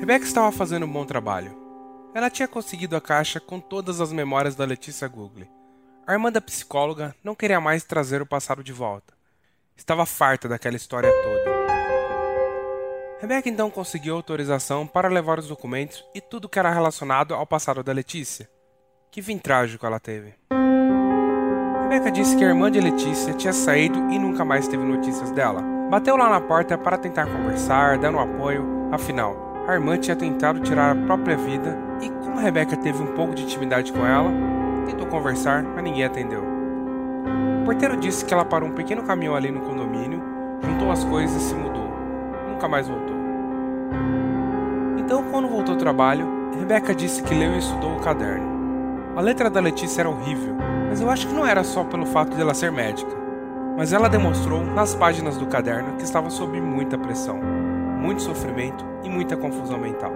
Rebecca 0.00 0.24
estava 0.24 0.50
fazendo 0.50 0.86
um 0.86 0.90
bom 0.90 1.04
trabalho. 1.04 1.67
Ela 2.14 2.30
tinha 2.30 2.48
conseguido 2.48 2.96
a 2.96 3.00
caixa 3.00 3.38
com 3.38 3.60
todas 3.60 4.00
as 4.00 4.12
memórias 4.12 4.56
da 4.56 4.64
Letícia 4.64 5.06
Google. 5.06 5.46
A 6.06 6.14
irmã 6.14 6.32
da 6.32 6.40
psicóloga 6.40 7.14
não 7.22 7.34
queria 7.34 7.60
mais 7.60 7.84
trazer 7.84 8.22
o 8.22 8.26
passado 8.26 8.64
de 8.64 8.72
volta. 8.72 9.12
Estava 9.76 10.06
farta 10.06 10.48
daquela 10.48 10.76
história 10.76 11.10
toda. 11.22 11.58
Rebecca 13.20 13.48
então 13.48 13.70
conseguiu 13.70 14.14
autorização 14.14 14.86
para 14.86 15.08
levar 15.08 15.38
os 15.38 15.48
documentos 15.48 16.04
e 16.14 16.20
tudo 16.20 16.48
que 16.48 16.58
era 16.58 16.72
relacionado 16.72 17.34
ao 17.34 17.46
passado 17.46 17.82
da 17.82 17.92
Letícia. 17.92 18.48
Que 19.10 19.20
fim 19.20 19.38
trágico 19.38 19.84
ela 19.84 20.00
teve. 20.00 20.34
Rebecca 21.82 22.10
disse 22.10 22.36
que 22.36 22.44
a 22.44 22.48
irmã 22.48 22.70
de 22.70 22.80
Letícia 22.80 23.34
tinha 23.34 23.52
saído 23.52 23.98
e 24.10 24.18
nunca 24.18 24.44
mais 24.44 24.66
teve 24.66 24.82
notícias 24.82 25.30
dela. 25.30 25.62
Bateu 25.90 26.16
lá 26.16 26.30
na 26.30 26.40
porta 26.40 26.78
para 26.78 26.98
tentar 26.98 27.26
conversar, 27.26 27.98
dando 27.98 28.18
apoio, 28.18 28.64
afinal, 28.92 29.64
a 29.66 29.74
irmã 29.74 29.98
tinha 29.98 30.16
tentado 30.16 30.60
tirar 30.60 30.92
a 30.92 31.06
própria 31.06 31.36
vida 31.36 31.87
e, 32.00 32.08
como 32.08 32.38
Rebecca 32.38 32.76
teve 32.76 33.02
um 33.02 33.14
pouco 33.14 33.34
de 33.34 33.42
intimidade 33.42 33.92
com 33.92 34.06
ela, 34.06 34.30
tentou 34.86 35.06
conversar, 35.06 35.62
mas 35.62 35.82
ninguém 35.82 36.04
atendeu. 36.04 36.42
O 37.60 37.64
porteiro 37.64 37.96
disse 37.96 38.24
que 38.24 38.32
ela 38.32 38.44
parou 38.44 38.68
um 38.68 38.72
pequeno 38.72 39.02
caminhão 39.02 39.34
ali 39.34 39.50
no 39.50 39.60
condomínio, 39.60 40.22
juntou 40.62 40.90
as 40.90 41.04
coisas 41.04 41.42
e 41.42 41.48
se 41.48 41.54
mudou. 41.54 41.90
Nunca 42.48 42.68
mais 42.68 42.88
voltou. 42.88 43.16
Então, 44.98 45.24
quando 45.30 45.48
voltou 45.48 45.74
ao 45.74 45.78
trabalho, 45.78 46.50
Rebecca 46.58 46.94
disse 46.94 47.22
que 47.22 47.34
leu 47.34 47.54
e 47.54 47.58
estudou 47.58 47.96
o 47.96 48.00
caderno. 48.00 48.46
A 49.16 49.20
letra 49.20 49.50
da 49.50 49.60
Letícia 49.60 50.02
era 50.02 50.08
horrível, 50.08 50.54
mas 50.88 51.00
eu 51.00 51.10
acho 51.10 51.26
que 51.26 51.34
não 51.34 51.46
era 51.46 51.64
só 51.64 51.84
pelo 51.84 52.06
fato 52.06 52.34
de 52.34 52.40
ela 52.40 52.54
ser 52.54 52.70
médica. 52.70 53.10
Mas 53.76 53.92
ela 53.92 54.08
demonstrou 54.08 54.64
nas 54.64 54.94
páginas 54.94 55.36
do 55.36 55.46
caderno 55.46 55.96
que 55.96 56.04
estava 56.04 56.30
sob 56.30 56.60
muita 56.60 56.98
pressão, 56.98 57.38
muito 58.00 58.22
sofrimento 58.22 58.84
e 59.04 59.08
muita 59.08 59.36
confusão 59.36 59.78
mental, 59.78 60.12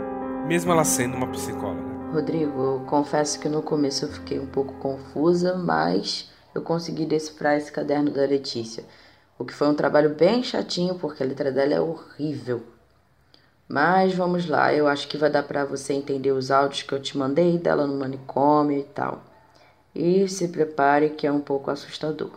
mesmo 0.46 0.72
ela 0.72 0.84
sendo 0.84 1.16
uma 1.16 1.28
psicóloga. 1.28 1.92
Rodrigo, 2.12 2.60
eu 2.60 2.80
confesso 2.86 3.40
que 3.40 3.48
no 3.48 3.62
começo 3.62 4.04
eu 4.04 4.08
fiquei 4.08 4.38
um 4.38 4.46
pouco 4.46 4.74
confusa, 4.74 5.56
mas 5.56 6.30
eu 6.54 6.60
consegui 6.60 7.06
decifrar 7.06 7.56
esse 7.56 7.72
caderno 7.72 8.10
da 8.10 8.22
Letícia. 8.22 8.84
O 9.38 9.44
que 9.44 9.54
foi 9.54 9.68
um 9.68 9.74
trabalho 9.74 10.14
bem 10.14 10.42
chatinho, 10.42 10.96
porque 10.96 11.22
a 11.22 11.26
letra 11.26 11.50
dela 11.50 11.74
é 11.74 11.80
horrível. 11.80 12.62
Mas 13.66 14.14
vamos 14.14 14.46
lá, 14.46 14.74
eu 14.74 14.86
acho 14.86 15.08
que 15.08 15.16
vai 15.16 15.30
dar 15.30 15.44
para 15.44 15.64
você 15.64 15.94
entender 15.94 16.32
os 16.32 16.50
áudios 16.50 16.82
que 16.82 16.92
eu 16.92 17.00
te 17.00 17.16
mandei 17.16 17.56
dela 17.56 17.86
no 17.86 17.98
manicômio 17.98 18.78
e 18.78 18.84
tal. 18.84 19.22
E 19.94 20.28
se 20.28 20.48
prepare 20.48 21.10
que 21.10 21.26
é 21.26 21.32
um 21.32 21.40
pouco 21.40 21.70
assustador. 21.70 22.32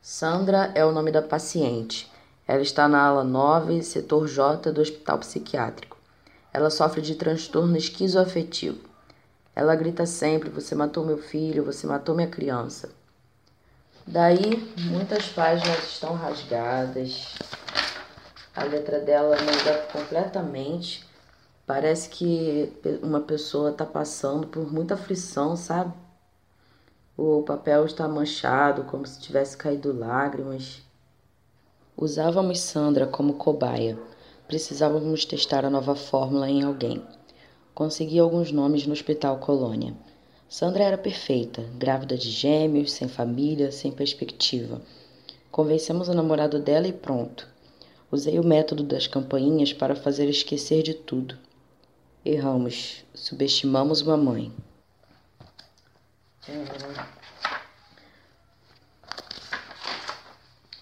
Sandra 0.00 0.72
é 0.74 0.84
o 0.84 0.90
nome 0.90 1.12
da 1.12 1.22
paciente. 1.22 2.10
Ela 2.46 2.62
está 2.62 2.88
na 2.88 3.02
ala 3.02 3.22
9, 3.22 3.82
setor 3.82 4.26
J 4.26 4.72
do 4.72 4.80
Hospital 4.80 5.18
Psiquiátrico. 5.18 5.97
Ela 6.52 6.70
sofre 6.70 7.00
de 7.00 7.14
transtorno 7.14 7.76
esquizoafetivo. 7.76 8.80
Ela 9.54 9.74
grita 9.74 10.06
sempre: 10.06 10.48
Você 10.50 10.74
matou 10.74 11.04
meu 11.04 11.18
filho, 11.18 11.64
você 11.64 11.86
matou 11.86 12.14
minha 12.14 12.28
criança. 12.28 12.90
Daí, 14.06 14.72
muitas 14.78 15.26
páginas 15.28 15.84
estão 15.84 16.14
rasgadas, 16.14 17.34
a 18.56 18.64
letra 18.64 18.98
dela 19.00 19.36
muda 19.36 19.86
completamente. 19.92 21.06
Parece 21.66 22.08
que 22.08 22.72
uma 23.02 23.20
pessoa 23.20 23.70
está 23.70 23.84
passando 23.84 24.46
por 24.46 24.72
muita 24.72 24.94
aflição, 24.94 25.54
sabe? 25.54 25.92
O 27.16 27.42
papel 27.42 27.84
está 27.84 28.08
manchado, 28.08 28.84
como 28.84 29.06
se 29.06 29.20
tivesse 29.20 29.56
caído 29.56 29.92
lágrimas. 29.92 30.80
Usávamos 31.96 32.60
Sandra 32.60 33.06
como 33.06 33.34
cobaia. 33.34 33.98
Precisávamos 34.48 35.26
testar 35.26 35.66
a 35.66 35.70
nova 35.70 35.94
fórmula 35.94 36.48
em 36.48 36.62
alguém. 36.62 37.02
Consegui 37.74 38.18
alguns 38.18 38.50
nomes 38.50 38.86
no 38.86 38.94
Hospital 38.94 39.36
Colônia. 39.36 39.94
Sandra 40.48 40.84
era 40.84 40.96
perfeita, 40.96 41.62
grávida 41.76 42.16
de 42.16 42.30
gêmeos, 42.30 42.92
sem 42.92 43.08
família, 43.08 43.70
sem 43.70 43.92
perspectiva. 43.92 44.80
Convencemos 45.50 46.08
o 46.08 46.14
namorado 46.14 46.58
dela 46.58 46.88
e 46.88 46.94
pronto. 46.94 47.46
Usei 48.10 48.38
o 48.38 48.42
método 48.42 48.82
das 48.82 49.06
campainhas 49.06 49.74
para 49.74 49.94
fazer 49.94 50.26
esquecer 50.30 50.82
de 50.82 50.94
tudo. 50.94 51.36
Erramos, 52.24 53.04
subestimamos 53.12 54.00
uma 54.00 54.16
mãe. 54.16 54.50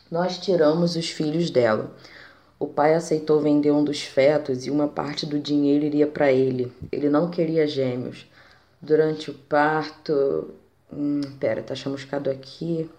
Nós 0.09 0.39
tiramos 0.39 0.95
os 0.95 1.09
filhos 1.09 1.51
dela. 1.51 1.93
O 2.59 2.67
pai 2.67 2.95
aceitou 2.95 3.41
vender 3.41 3.71
um 3.71 3.85
dos 3.85 4.03
fetos 4.03 4.67
e 4.67 4.71
uma 4.71 4.89
parte 4.89 5.27
do 5.27 5.39
dinheiro 5.39 5.85
iria 5.85 6.07
para 6.07 6.33
ele. 6.33 6.73
Ele 6.91 7.09
não 7.09 7.31
queria 7.31 7.67
gêmeos. 7.67 8.27
Durante 8.81 9.31
o 9.31 9.35
parto. 9.35 10.55
Hum, 10.91 11.21
pera, 11.39 11.63
tá 11.63 11.75
chamuscado 11.75 12.31
aqui. 12.31 12.91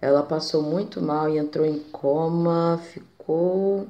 Ela 0.00 0.22
passou 0.22 0.62
muito 0.62 1.00
mal 1.00 1.30
e 1.30 1.38
entrou 1.38 1.64
em 1.66 1.78
coma, 1.78 2.80
ficou. 2.92 3.88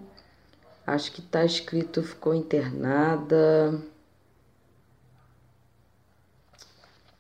Acho 0.87 1.13
que 1.13 1.23
tá 1.23 1.45
escrito 1.45 2.03
ficou 2.03 2.35
internada. 2.35 3.79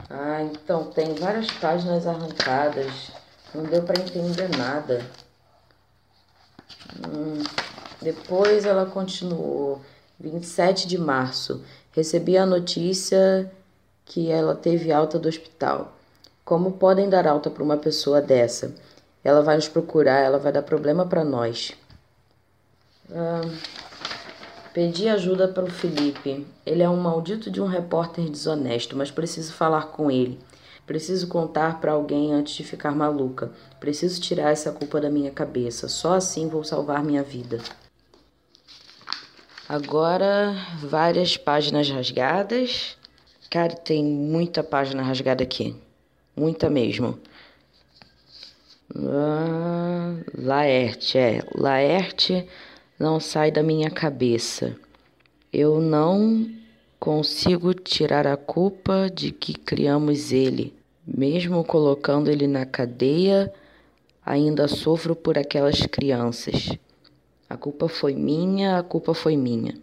Ah, 0.08 0.42
então 0.42 0.90
tem 0.90 1.14
várias 1.14 1.50
páginas 1.50 2.06
arrancadas. 2.06 3.10
Não 3.54 3.64
deu 3.64 3.82
para 3.82 4.00
entender 4.00 4.48
nada. 4.56 5.04
Hum, 6.96 7.42
depois 8.00 8.64
ela 8.64 8.86
continuou. 8.86 9.80
27 10.20 10.88
de 10.88 10.98
março. 10.98 11.62
Recebi 11.92 12.36
a 12.36 12.44
notícia 12.44 13.50
que 14.04 14.30
ela 14.30 14.54
teve 14.54 14.90
alta 14.90 15.18
do 15.18 15.28
hospital. 15.28 15.92
Como 16.44 16.72
podem 16.72 17.08
dar 17.08 17.26
alta 17.26 17.50
para 17.50 17.62
uma 17.62 17.76
pessoa 17.76 18.20
dessa? 18.20 18.74
Ela 19.22 19.42
vai 19.42 19.56
nos 19.56 19.68
procurar, 19.68 20.20
ela 20.20 20.38
vai 20.38 20.50
dar 20.50 20.62
problema 20.62 21.06
para 21.06 21.22
nós. 21.22 21.72
Ah, 23.12 23.42
pedi 24.72 25.08
ajuda 25.08 25.46
para 25.46 25.64
o 25.64 25.70
Felipe. 25.70 26.46
Ele 26.64 26.82
é 26.82 26.88
um 26.88 26.96
maldito 26.96 27.50
de 27.50 27.60
um 27.60 27.66
repórter 27.66 28.28
desonesto, 28.28 28.96
mas 28.96 29.10
preciso 29.10 29.52
falar 29.52 29.88
com 29.88 30.10
ele. 30.10 30.38
Preciso 30.88 31.28
contar 31.28 31.82
para 31.82 31.92
alguém 31.92 32.32
antes 32.32 32.54
de 32.54 32.64
ficar 32.64 32.92
maluca. 32.92 33.52
Preciso 33.78 34.18
tirar 34.22 34.52
essa 34.52 34.72
culpa 34.72 34.98
da 34.98 35.10
minha 35.10 35.30
cabeça. 35.30 35.86
Só 35.86 36.14
assim 36.14 36.48
vou 36.48 36.64
salvar 36.64 37.04
minha 37.04 37.22
vida. 37.22 37.60
Agora, 39.68 40.54
várias 40.80 41.36
páginas 41.36 41.90
rasgadas. 41.90 42.96
Cara, 43.50 43.74
tem 43.76 44.02
muita 44.02 44.64
página 44.64 45.02
rasgada 45.02 45.44
aqui. 45.44 45.76
Muita 46.34 46.70
mesmo. 46.70 47.18
Ah, 48.96 50.14
Laerte, 50.38 51.18
é. 51.18 51.42
Laerte 51.54 52.48
não 52.98 53.20
sai 53.20 53.50
da 53.50 53.62
minha 53.62 53.90
cabeça. 53.90 54.74
Eu 55.52 55.82
não 55.82 56.50
consigo 56.98 57.74
tirar 57.74 58.26
a 58.26 58.38
culpa 58.38 59.10
de 59.14 59.30
que 59.30 59.52
criamos 59.52 60.32
ele. 60.32 60.77
Mesmo 61.10 61.64
colocando 61.64 62.30
ele 62.30 62.46
na 62.46 62.66
cadeia, 62.66 63.50
ainda 64.24 64.68
sofro 64.68 65.16
por 65.16 65.38
aquelas 65.38 65.80
crianças. 65.86 66.68
A 67.48 67.56
culpa 67.56 67.88
foi 67.88 68.14
minha, 68.14 68.78
a 68.78 68.82
culpa 68.82 69.14
foi 69.14 69.34
minha. 69.34 69.74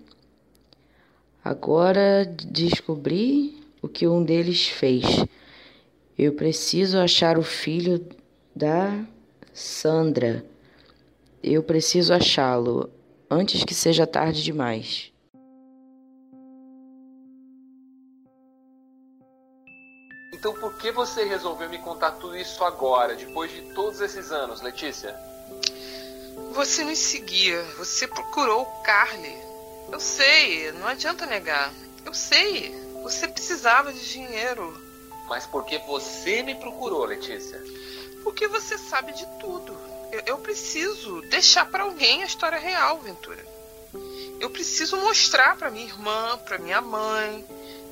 Agora 1.43 2.23
descobri 2.25 3.57
o 3.81 3.87
que 3.87 4.07
um 4.07 4.23
deles 4.23 4.67
fez. 4.67 5.25
Eu 6.15 6.33
preciso 6.33 6.99
achar 6.99 7.39
o 7.39 7.43
filho 7.43 8.05
da 8.55 9.03
Sandra. 9.51 10.45
Eu 11.41 11.63
preciso 11.63 12.13
achá-lo 12.13 12.87
antes 13.27 13.63
que 13.63 13.73
seja 13.73 14.05
tarde 14.05 14.43
demais. 14.43 15.11
Então 20.45 20.53
por 20.59 20.75
que 20.75 20.91
você 20.91 21.23
resolveu 21.23 21.67
me 21.67 21.79
contar 21.79 22.11
tudo 22.11 22.37
isso 22.37 22.63
agora, 22.63 23.15
depois 23.15 23.51
de 23.51 23.63
todos 23.73 23.99
esses 23.99 24.31
anos, 24.31 24.61
Letícia? 24.61 25.19
Você 26.51 26.83
nos 26.83 26.99
seguia, 26.99 27.63
você 27.79 28.07
procurou 28.07 28.61
o 28.61 28.83
Carly. 28.83 29.35
Eu 29.91 29.99
sei, 29.99 30.71
não 30.73 30.85
adianta 30.85 31.25
negar. 31.25 31.73
Eu 32.05 32.13
sei, 32.13 32.79
você 33.01 33.27
precisava 33.27 33.91
de 33.91 34.07
dinheiro. 34.07 34.79
Mas 35.27 35.47
por 35.47 35.65
que 35.65 35.79
você 35.79 36.43
me 36.43 36.53
procurou, 36.53 37.05
Letícia? 37.05 37.59
Porque 38.23 38.47
você 38.47 38.77
sabe 38.77 39.13
de 39.13 39.25
tudo. 39.39 39.75
Eu, 40.11 40.21
eu 40.27 40.37
preciso 40.37 41.21
deixar 41.21 41.65
para 41.65 41.85
alguém 41.85 42.21
a 42.21 42.27
história 42.27 42.59
real, 42.59 42.99
Ventura. 42.99 43.43
Eu 44.39 44.51
preciso 44.51 44.95
mostrar 44.97 45.57
para 45.57 45.71
minha 45.71 45.87
irmã, 45.87 46.37
para 46.45 46.59
minha 46.59 46.81
mãe, 46.81 47.43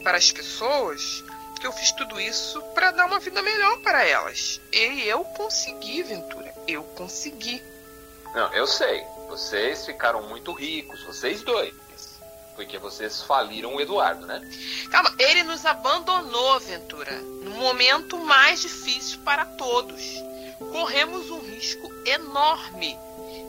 para 0.03 0.19
as 0.19 0.31
pessoas 0.31 1.23
que 1.63 1.67
eu 1.67 1.71
fiz 1.71 1.93
tudo 1.93 2.19
isso 2.19 2.61
para 2.75 2.91
dar 2.91 3.05
uma 3.05 3.21
vida 3.21 3.41
melhor 3.41 3.79
para 3.79 4.05
elas. 4.05 4.59
E 4.69 5.07
eu 5.07 5.23
consegui, 5.23 6.03
Ventura. 6.03 6.53
Eu 6.67 6.83
consegui. 6.83 7.63
Não, 8.35 8.53
eu 8.53 8.67
sei. 8.67 9.01
Vocês 9.29 9.85
ficaram 9.85 10.21
muito 10.23 10.51
ricos, 10.51 11.01
vocês 11.03 11.41
dois. 11.41 11.73
Porque 12.57 12.77
vocês 12.77 13.21
faliram 13.21 13.75
o 13.75 13.79
Eduardo, 13.79 14.25
né? 14.25 14.41
Calma, 14.91 15.15
ele 15.17 15.43
nos 15.43 15.65
abandonou, 15.65 16.59
Ventura, 16.59 17.13
no 17.13 17.51
momento 17.51 18.17
mais 18.17 18.61
difícil 18.61 19.19
para 19.19 19.45
todos. 19.45 20.03
Corremos 20.73 21.29
um 21.29 21.39
risco 21.39 21.89
enorme. 22.05 22.99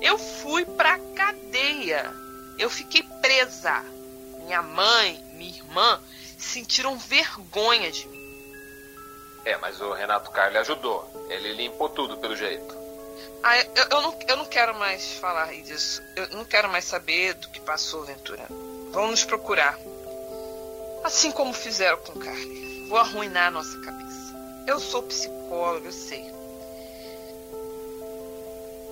Eu 0.00 0.16
fui 0.18 0.64
pra 0.64 1.00
cadeia. 1.16 2.14
Eu 2.60 2.70
fiquei 2.70 3.02
presa. 3.20 3.84
Minha 4.44 4.62
mãe, 4.62 5.20
minha 5.34 5.50
irmã 5.50 6.00
sentiram 6.38 6.98
vergonha 6.98 7.90
de 7.90 8.06
mim. 8.08 8.24
É, 9.44 9.56
mas 9.58 9.80
o 9.80 9.92
Renato 9.92 10.30
Carli 10.30 10.56
ajudou. 10.58 11.26
Ele 11.28 11.52
limpou 11.52 11.88
tudo 11.88 12.16
pelo 12.16 12.34
jeito. 12.34 12.74
Ah, 13.42 13.58
eu, 13.58 13.86
eu, 13.90 14.02
não, 14.02 14.18
eu 14.26 14.36
não 14.38 14.46
quero 14.46 14.74
mais 14.74 15.14
falar 15.18 15.52
disso. 15.52 16.02
Eu 16.16 16.28
não 16.30 16.44
quero 16.44 16.68
mais 16.68 16.84
saber 16.84 17.34
do 17.34 17.48
que 17.50 17.60
passou, 17.60 18.02
Ventura. 18.04 18.46
Vão 18.90 19.10
nos 19.10 19.24
procurar. 19.24 19.78
Assim 21.02 21.30
como 21.30 21.52
fizeram 21.52 21.98
com 21.98 22.18
Carly. 22.18 22.88
Vou 22.88 22.98
arruinar 22.98 23.48
a 23.48 23.50
nossa 23.50 23.78
cabeça. 23.80 24.34
Eu 24.66 24.80
sou 24.80 25.02
psicóloga, 25.02 25.88
eu 25.88 25.92
sei. 25.92 26.24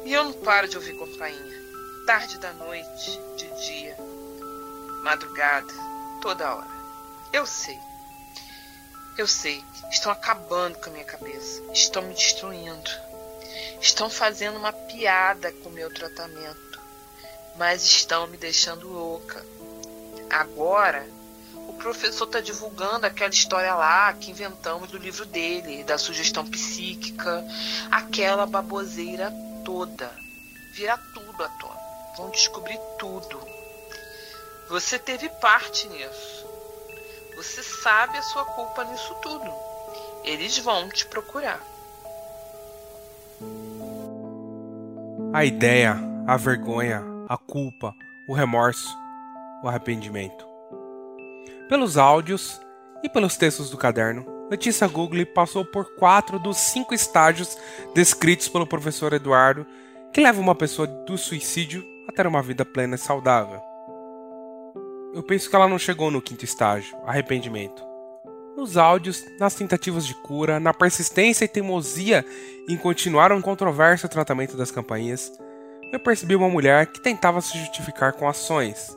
E 0.04 0.12
eu 0.12 0.24
não 0.24 0.32
paro 0.32 0.68
de 0.68 0.76
ouvir 0.76 0.98
campainha. 0.98 1.62
Tarde 2.04 2.38
da 2.38 2.52
noite, 2.52 3.18
de 3.36 3.48
dia, 3.66 3.96
madrugada, 5.02 5.72
toda 6.20 6.56
hora. 6.56 6.81
Eu 7.32 7.46
sei. 7.46 7.80
Eu 9.16 9.26
sei. 9.26 9.64
Estão 9.90 10.12
acabando 10.12 10.78
com 10.78 10.90
a 10.90 10.92
minha 10.92 11.04
cabeça. 11.04 11.62
Estão 11.72 12.02
me 12.02 12.12
destruindo. 12.12 12.90
Estão 13.80 14.10
fazendo 14.10 14.58
uma 14.58 14.72
piada 14.72 15.50
com 15.50 15.70
o 15.70 15.72
meu 15.72 15.92
tratamento. 15.92 16.80
Mas 17.56 17.84
estão 17.84 18.26
me 18.26 18.36
deixando 18.36 18.88
louca. 18.88 19.44
Agora, 20.30 21.06
o 21.54 21.72
professor 21.74 22.26
está 22.26 22.40
divulgando 22.40 23.06
aquela 23.06 23.30
história 23.30 23.74
lá 23.74 24.12
que 24.12 24.30
inventamos 24.30 24.90
do 24.90 24.98
livro 24.98 25.24
dele, 25.24 25.84
da 25.84 25.96
sugestão 25.96 26.46
psíquica, 26.46 27.44
aquela 27.90 28.46
baboseira 28.46 29.32
toda. 29.64 30.10
Vira 30.72 30.98
tudo 31.14 31.44
à 31.44 31.48
tona. 31.48 31.80
Vão 32.16 32.30
descobrir 32.30 32.78
tudo. 32.98 33.40
Você 34.68 34.98
teve 34.98 35.28
parte 35.28 35.88
nisso. 35.88 36.51
Você 37.42 37.60
sabe 37.60 38.16
a 38.16 38.22
sua 38.22 38.44
culpa 38.44 38.84
nisso 38.84 39.12
tudo. 39.20 39.52
Eles 40.22 40.56
vão 40.58 40.88
te 40.88 41.04
procurar. 41.04 41.60
A 45.32 45.44
ideia, 45.44 45.98
a 46.24 46.36
vergonha, 46.36 47.02
a 47.28 47.36
culpa, 47.36 47.92
o 48.28 48.32
remorso, 48.32 48.96
o 49.60 49.68
arrependimento. 49.68 50.46
Pelos 51.68 51.98
áudios 51.98 52.60
e 53.02 53.08
pelos 53.08 53.36
textos 53.36 53.70
do 53.70 53.76
caderno, 53.76 54.24
Letícia 54.48 54.86
Google 54.86 55.26
passou 55.26 55.64
por 55.64 55.96
quatro 55.96 56.38
dos 56.38 56.58
cinco 56.58 56.94
estágios 56.94 57.58
descritos 57.92 58.48
pelo 58.48 58.68
professor 58.68 59.12
Eduardo 59.12 59.66
que 60.12 60.20
levam 60.20 60.44
uma 60.44 60.54
pessoa 60.54 60.86
do 60.86 61.18
suicídio 61.18 61.84
a 62.08 62.12
ter 62.12 62.24
uma 62.24 62.40
vida 62.40 62.64
plena 62.64 62.94
e 62.94 62.98
saudável. 62.98 63.71
Eu 65.14 65.22
penso 65.22 65.50
que 65.50 65.54
ela 65.54 65.68
não 65.68 65.78
chegou 65.78 66.10
no 66.10 66.22
quinto 66.22 66.42
estágio, 66.42 66.96
arrependimento. 67.04 67.84
Nos 68.56 68.78
áudios, 68.78 69.22
nas 69.38 69.54
tentativas 69.54 70.06
de 70.06 70.14
cura, 70.14 70.58
na 70.58 70.72
persistência 70.72 71.44
e 71.44 71.48
teimosia 71.48 72.24
em 72.66 72.78
continuar 72.78 73.30
um 73.30 73.42
controverso 73.42 74.08
tratamento 74.08 74.56
das 74.56 74.70
campainhas, 74.70 75.30
eu 75.92 76.00
percebi 76.00 76.34
uma 76.34 76.48
mulher 76.48 76.86
que 76.86 77.02
tentava 77.02 77.42
se 77.42 77.58
justificar 77.58 78.14
com 78.14 78.26
ações. 78.26 78.96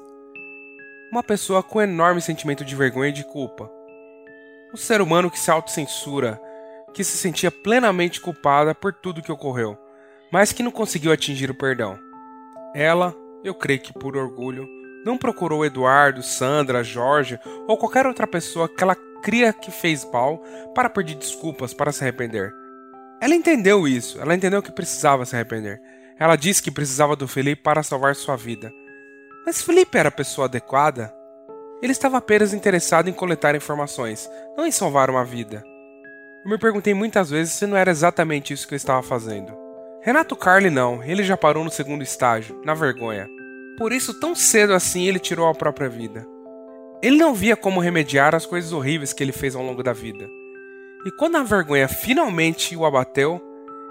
Uma 1.11 1.21
pessoa 1.21 1.61
com 1.61 1.81
enorme 1.81 2.21
sentimento 2.21 2.63
de 2.63 2.75
vergonha 2.77 3.09
e 3.09 3.13
de 3.13 3.25
culpa. 3.25 3.69
Um 4.73 4.77
ser 4.77 5.01
humano 5.01 5.29
que 5.29 5.39
se 5.39 5.51
autocensura, 5.51 6.41
que 6.93 7.03
se 7.03 7.17
sentia 7.17 7.51
plenamente 7.51 8.21
culpada 8.21 8.73
por 8.73 8.93
tudo 8.93 9.21
que 9.21 9.31
ocorreu, 9.31 9.77
mas 10.31 10.53
que 10.53 10.63
não 10.63 10.71
conseguiu 10.71 11.11
atingir 11.11 11.51
o 11.51 11.55
perdão. 11.55 11.99
Ela, 12.73 13.13
eu 13.43 13.53
creio 13.53 13.81
que 13.81 13.91
por 13.91 14.15
orgulho, 14.15 14.65
não 15.05 15.17
procurou 15.17 15.63
Eduardo, 15.63 16.23
Sandra, 16.23 16.83
Jorge 16.83 17.39
ou 17.67 17.77
qualquer 17.77 18.07
outra 18.07 18.25
pessoa 18.25 18.67
que 18.67 18.83
ela 18.83 18.95
cria 19.21 19.53
que 19.53 19.69
fez 19.69 20.03
mal 20.11 20.39
para 20.73 20.89
pedir 20.89 21.15
desculpas, 21.15 21.73
para 21.73 21.91
se 21.91 22.03
arrepender. 22.03 22.51
Ela 23.21 23.35
entendeu 23.35 23.87
isso, 23.87 24.19
ela 24.19 24.35
entendeu 24.35 24.61
que 24.61 24.71
precisava 24.71 25.25
se 25.25 25.35
arrepender. 25.35 25.79
Ela 26.19 26.35
disse 26.35 26.61
que 26.61 26.71
precisava 26.71 27.15
do 27.15 27.27
Felipe 27.27 27.61
para 27.61 27.83
salvar 27.83 28.15
sua 28.15 28.35
vida. 28.35 28.73
Mas 29.45 29.61
Felipe 29.61 29.97
era 29.97 30.09
a 30.09 30.11
pessoa 30.11 30.45
adequada? 30.45 31.13
Ele 31.81 31.91
estava 31.91 32.17
apenas 32.17 32.53
interessado 32.53 33.09
em 33.09 33.13
coletar 33.13 33.53
informações, 33.53 34.29
não 34.57 34.65
em 34.65 34.71
salvar 34.71 35.09
uma 35.09 35.23
vida. 35.23 35.63
Eu 36.43 36.49
me 36.49 36.57
perguntei 36.57 36.93
muitas 36.93 37.29
vezes 37.29 37.53
se 37.53 37.67
não 37.67 37.77
era 37.77 37.91
exatamente 37.91 38.53
isso 38.53 38.67
que 38.67 38.73
eu 38.73 38.77
estava 38.77 39.03
fazendo. 39.03 39.53
Renato 40.01 40.35
Carli 40.35 40.69
não, 40.69 41.03
ele 41.03 41.23
já 41.23 41.35
parou 41.35 41.63
no 41.63 41.71
segundo 41.71 42.03
estágio, 42.03 42.61
na 42.63 42.73
vergonha. 42.73 43.27
Por 43.77 43.91
isso, 43.91 44.13
tão 44.13 44.33
cedo 44.33 44.73
assim, 44.73 45.07
ele 45.07 45.19
tirou 45.19 45.47
a 45.47 45.53
própria 45.53 45.89
vida. 45.89 46.25
Ele 47.01 47.17
não 47.17 47.33
via 47.33 47.55
como 47.55 47.81
remediar 47.81 48.33
as 48.33 48.45
coisas 48.45 48.71
horríveis 48.71 49.11
que 49.11 49.23
ele 49.23 49.31
fez 49.31 49.55
ao 49.55 49.63
longo 49.63 49.83
da 49.83 49.93
vida. 49.93 50.29
E 51.05 51.11
quando 51.11 51.35
a 51.35 51.43
vergonha 51.43 51.87
finalmente 51.87 52.75
o 52.75 52.85
abateu, 52.85 53.41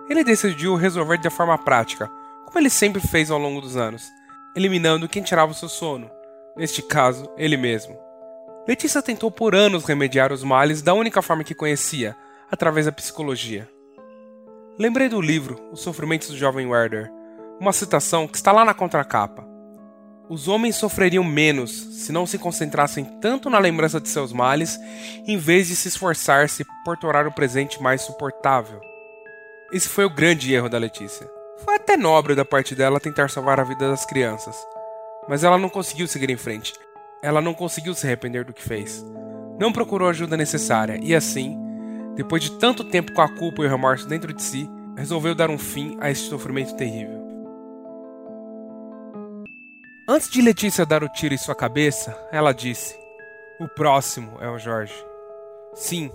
ele 0.09 0.25
decidiu 0.25 0.75
resolver 0.75 1.19
de 1.19 1.31
forma 1.31 1.57
prática, 1.57 2.11
como 2.47 2.59
ele 2.59 2.71
sempre 2.71 3.01
fez 3.01 3.31
ao 3.31 3.39
longo 3.39 3.61
dos 3.61 3.77
anos, 3.77 4.03
eliminando 4.57 5.09
quem 5.09 5.23
tirava 5.23 5.53
o 5.53 5.55
seu 5.55 5.69
sono, 5.69 6.11
neste 6.57 6.83
caso, 6.83 7.31
ele 7.37 7.57
mesmo. 7.57 7.97
Letícia 8.67 9.03
tentou 9.03 9.31
por 9.31 9.55
anos 9.55 9.85
remediar 9.85 10.33
os 10.33 10.43
males 10.43 10.81
da 10.83 10.95
única 10.95 11.21
forma 11.21 11.45
que 11.45 11.55
conhecia, 11.55 12.17
através 12.51 12.87
da 12.87 12.93
psicologia. 12.93 13.69
Lembrei 14.79 15.09
do 15.09 15.21
livro 15.21 15.57
Os 15.71 15.81
Sofrimentos 15.81 16.29
do 16.29 16.37
Jovem 16.37 16.67
Werder, 16.67 17.11
uma 17.61 17.73
citação 17.73 18.27
que 18.27 18.37
está 18.37 18.51
lá 18.51 18.65
na 18.65 18.75
contracapa. 18.75 19.54
Os 20.29 20.49
homens 20.49 20.77
sofreriam 20.77 21.23
menos 21.23 21.71
se 21.71 22.11
não 22.11 22.27
se 22.27 22.39
concentrassem 22.39 23.05
tanto 23.21 23.51
na 23.51 23.59
lembrança 23.59 24.01
de 24.01 24.09
seus 24.09 24.33
males, 24.33 24.79
em 25.27 25.37
vez 25.37 25.69
de 25.69 25.77
se 25.77 25.89
esforçar-se 25.89 26.65
por 26.83 26.97
tornar 26.97 27.27
o 27.27 27.33
presente 27.33 27.83
mais 27.83 28.01
suportável. 28.01 28.81
Esse 29.71 29.89
foi 29.89 30.05
o 30.07 30.11
grande 30.11 30.55
erro 30.55 30.69
da 30.69 30.79
Letícia. 30.79 31.29
Foi 31.65 31.77
até 31.77 31.97
nobre 31.97 32.35
da 32.35 32.45
parte 32.45 32.75
dela 32.75 32.99
tentar 32.99 33.29
salvar 33.29 33.61
a 33.61 33.65
vida 33.65 33.89
das 33.91 34.07
crianças, 34.07 34.57
mas 35.29 35.45
ela 35.45 35.59
não 35.59 35.69
conseguiu 35.69 36.09
seguir 36.09 36.31
em 36.31 36.37
frente. 36.37 36.73
Ela 37.23 37.43
não 37.43 37.53
conseguiu 37.53 37.95
se 37.95 38.07
arrepender 38.07 38.45
do 38.45 38.53
que 38.53 38.63
fez. 38.63 39.05
Não 39.59 39.73
procurou 39.73 40.09
a 40.09 40.11
ajuda 40.11 40.37
necessária 40.37 40.99
e 41.03 41.15
assim, 41.15 41.59
depois 42.17 42.43
de 42.43 42.53
tanto 42.53 42.83
tempo 42.85 43.13
com 43.13 43.21
a 43.21 43.29
culpa 43.29 43.63
e 43.63 43.67
o 43.67 43.69
remorso 43.69 44.09
dentro 44.09 44.33
de 44.33 44.43
si, 44.43 44.69
resolveu 44.97 45.35
dar 45.35 45.51
um 45.51 45.59
fim 45.59 45.97
a 46.01 46.11
esse 46.11 46.23
sofrimento 46.23 46.75
terrível. 46.77 47.24
Antes 50.07 50.29
de 50.29 50.43
Letícia 50.43 50.85
dar 50.85 51.03
o 51.03 51.09
tiro 51.09 51.33
em 51.33 51.39
sua 51.39 51.55
cabeça, 51.55 52.15
ela 52.31 52.53
disse: 52.53 52.95
O 53.59 53.67
próximo 53.67 54.37
é 54.39 54.51
o 54.51 54.59
Jorge. 54.59 54.93
Sim, 55.73 56.11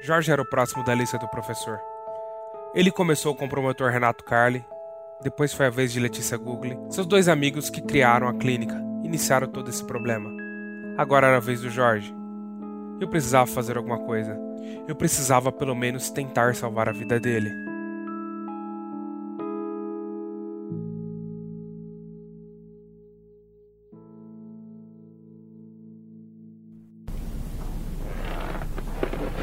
Jorge 0.00 0.30
era 0.30 0.40
o 0.40 0.48
próximo 0.48 0.84
da 0.84 0.94
lista 0.94 1.18
do 1.18 1.26
professor. 1.26 1.80
Ele 2.72 2.92
começou 2.92 3.34
com 3.34 3.46
o 3.46 3.48
promotor 3.48 3.90
Renato 3.90 4.22
Carli, 4.22 4.64
depois 5.20 5.52
foi 5.52 5.66
a 5.66 5.70
vez 5.70 5.92
de 5.92 5.98
Letícia 5.98 6.38
Google, 6.38 6.86
seus 6.88 7.04
dois 7.04 7.28
amigos 7.28 7.68
que 7.68 7.82
criaram 7.82 8.28
a 8.28 8.34
clínica, 8.34 8.80
iniciaram 9.02 9.48
todo 9.48 9.68
esse 9.68 9.84
problema. 9.84 10.30
Agora 10.96 11.26
era 11.26 11.38
a 11.38 11.40
vez 11.40 11.62
do 11.62 11.68
Jorge. 11.68 12.14
Eu 13.00 13.08
precisava 13.08 13.48
fazer 13.48 13.76
alguma 13.76 13.98
coisa. 13.98 14.38
Eu 14.86 14.94
precisava 14.94 15.50
pelo 15.50 15.74
menos 15.74 16.10
tentar 16.10 16.54
salvar 16.54 16.88
a 16.88 16.92
vida 16.92 17.18
dele. 17.18 17.71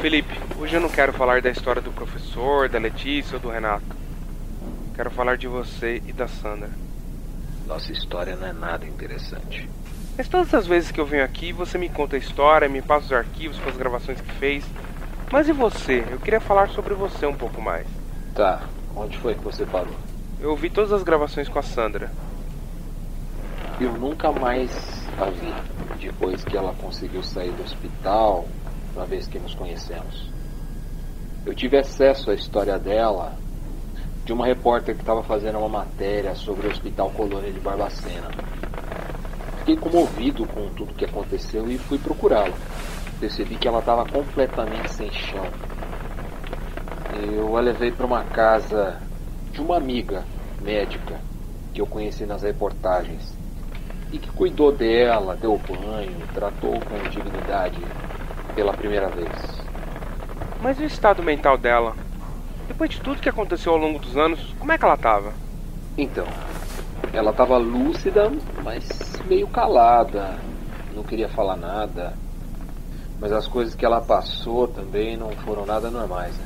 Felipe, 0.09 0.39
hoje 0.57 0.75
eu 0.75 0.81
não 0.81 0.89
quero 0.89 1.13
falar 1.13 1.39
da 1.39 1.51
história 1.51 1.83
do 1.83 1.91
professor, 1.91 2.67
da 2.67 2.79
Letícia 2.79 3.35
ou 3.35 3.39
do 3.39 3.47
Renato. 3.47 3.95
Quero 4.95 5.11
falar 5.11 5.37
de 5.37 5.47
você 5.47 6.01
e 6.03 6.11
da 6.11 6.27
Sandra. 6.27 6.71
Nossa 7.67 7.91
história 7.91 8.35
não 8.35 8.47
é 8.47 8.51
nada 8.51 8.87
interessante. 8.87 9.69
Mas 10.17 10.27
todas 10.27 10.51
as 10.55 10.65
vezes 10.65 10.89
que 10.89 10.99
eu 10.99 11.05
venho 11.05 11.23
aqui, 11.23 11.53
você 11.53 11.77
me 11.77 11.89
conta 11.89 12.15
a 12.15 12.19
história, 12.19 12.67
me 12.67 12.81
passa 12.81 13.05
os 13.05 13.13
arquivos 13.13 13.59
com 13.59 13.69
as 13.69 13.77
gravações 13.77 14.19
que 14.19 14.31
fez. 14.31 14.65
Mas 15.31 15.47
e 15.47 15.53
você? 15.53 16.03
Eu 16.09 16.17
queria 16.17 16.39
falar 16.39 16.69
sobre 16.69 16.95
você 16.95 17.27
um 17.27 17.35
pouco 17.35 17.61
mais. 17.61 17.85
Tá, 18.33 18.63
onde 18.95 19.15
foi 19.19 19.35
que 19.35 19.43
você 19.43 19.63
parou? 19.63 19.93
Eu 20.39 20.49
ouvi 20.49 20.71
todas 20.71 20.91
as 20.91 21.03
gravações 21.03 21.47
com 21.47 21.59
a 21.59 21.61
Sandra. 21.61 22.11
Eu 23.79 23.93
nunca 23.93 24.31
mais 24.31 24.71
a 25.19 25.25
vi 25.25 25.53
depois 25.99 26.43
que 26.43 26.57
ela 26.57 26.73
conseguiu 26.81 27.21
sair 27.21 27.51
do 27.51 27.61
hospital, 27.61 28.47
uma 28.99 29.05
vez 29.05 29.27
que 29.27 29.39
nos 29.39 29.55
conhecemos. 29.55 30.29
Eu 31.45 31.55
tive 31.55 31.77
acesso 31.77 32.31
à 32.31 32.33
história 32.33 32.77
dela 32.77 33.33
de 34.25 34.33
uma 34.33 34.45
repórter 34.45 34.93
que 34.93 35.01
estava 35.01 35.23
fazendo 35.23 35.57
uma 35.57 35.69
matéria 35.69 36.35
sobre 36.35 36.67
o 36.67 36.69
Hospital 36.69 37.09
Colônia 37.11 37.49
de 37.49 37.61
Barbacena. 37.61 38.29
fiquei 39.59 39.77
comovido 39.77 40.45
com 40.47 40.67
tudo 40.71 40.93
que 40.95 41.05
aconteceu 41.05 41.71
e 41.71 41.77
fui 41.77 41.97
procurá-la. 41.97 42.53
Percebi 43.21 43.55
que 43.55 43.69
ela 43.69 43.79
estava 43.79 44.05
completamente 44.05 44.91
sem 44.91 45.09
chão. 45.13 45.47
Eu 47.33 47.55
a 47.55 47.61
levei 47.61 47.93
para 47.93 48.05
uma 48.05 48.25
casa 48.25 48.97
de 49.53 49.61
uma 49.61 49.77
amiga 49.77 50.25
médica 50.61 51.21
que 51.73 51.79
eu 51.79 51.87
conheci 51.87 52.25
nas 52.25 52.41
reportagens 52.41 53.33
e 54.11 54.19
que 54.19 54.29
cuidou 54.31 54.73
dela, 54.73 55.37
deu 55.37 55.57
banho, 55.57 56.17
tratou 56.33 56.73
com 56.81 57.09
dignidade 57.09 57.79
pela 58.55 58.73
primeira 58.73 59.09
vez. 59.09 59.29
Mas 60.61 60.79
e 60.79 60.83
o 60.83 60.87
estado 60.87 61.23
mental 61.23 61.57
dela? 61.57 61.95
Depois 62.67 62.89
de 62.89 63.01
tudo 63.01 63.21
que 63.21 63.29
aconteceu 63.29 63.73
ao 63.73 63.79
longo 63.79 63.99
dos 63.99 64.15
anos, 64.17 64.53
como 64.59 64.71
é 64.71 64.77
que 64.77 64.85
ela 64.85 64.95
estava? 64.95 65.33
Então, 65.97 66.25
ela 67.13 67.31
estava 67.31 67.57
lúcida, 67.57 68.31
mas 68.63 68.87
meio 69.25 69.47
calada, 69.47 70.37
não 70.95 71.03
queria 71.03 71.29
falar 71.29 71.55
nada. 71.55 72.13
Mas 73.19 73.31
as 73.31 73.47
coisas 73.47 73.75
que 73.75 73.85
ela 73.85 73.99
passou 73.99 74.67
também 74.67 75.17
não 75.17 75.31
foram 75.31 75.65
nada 75.65 75.89
normais. 75.89 76.37
Né? 76.37 76.45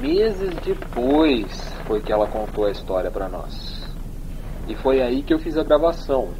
Meses 0.00 0.54
depois 0.64 1.46
foi 1.86 2.00
que 2.00 2.12
ela 2.12 2.26
contou 2.26 2.66
a 2.66 2.70
história 2.70 3.10
para 3.10 3.28
nós. 3.28 3.86
E 4.66 4.74
foi 4.74 5.00
aí 5.00 5.22
que 5.22 5.32
eu 5.32 5.38
fiz 5.38 5.56
a 5.56 5.62
gravação. 5.62 6.30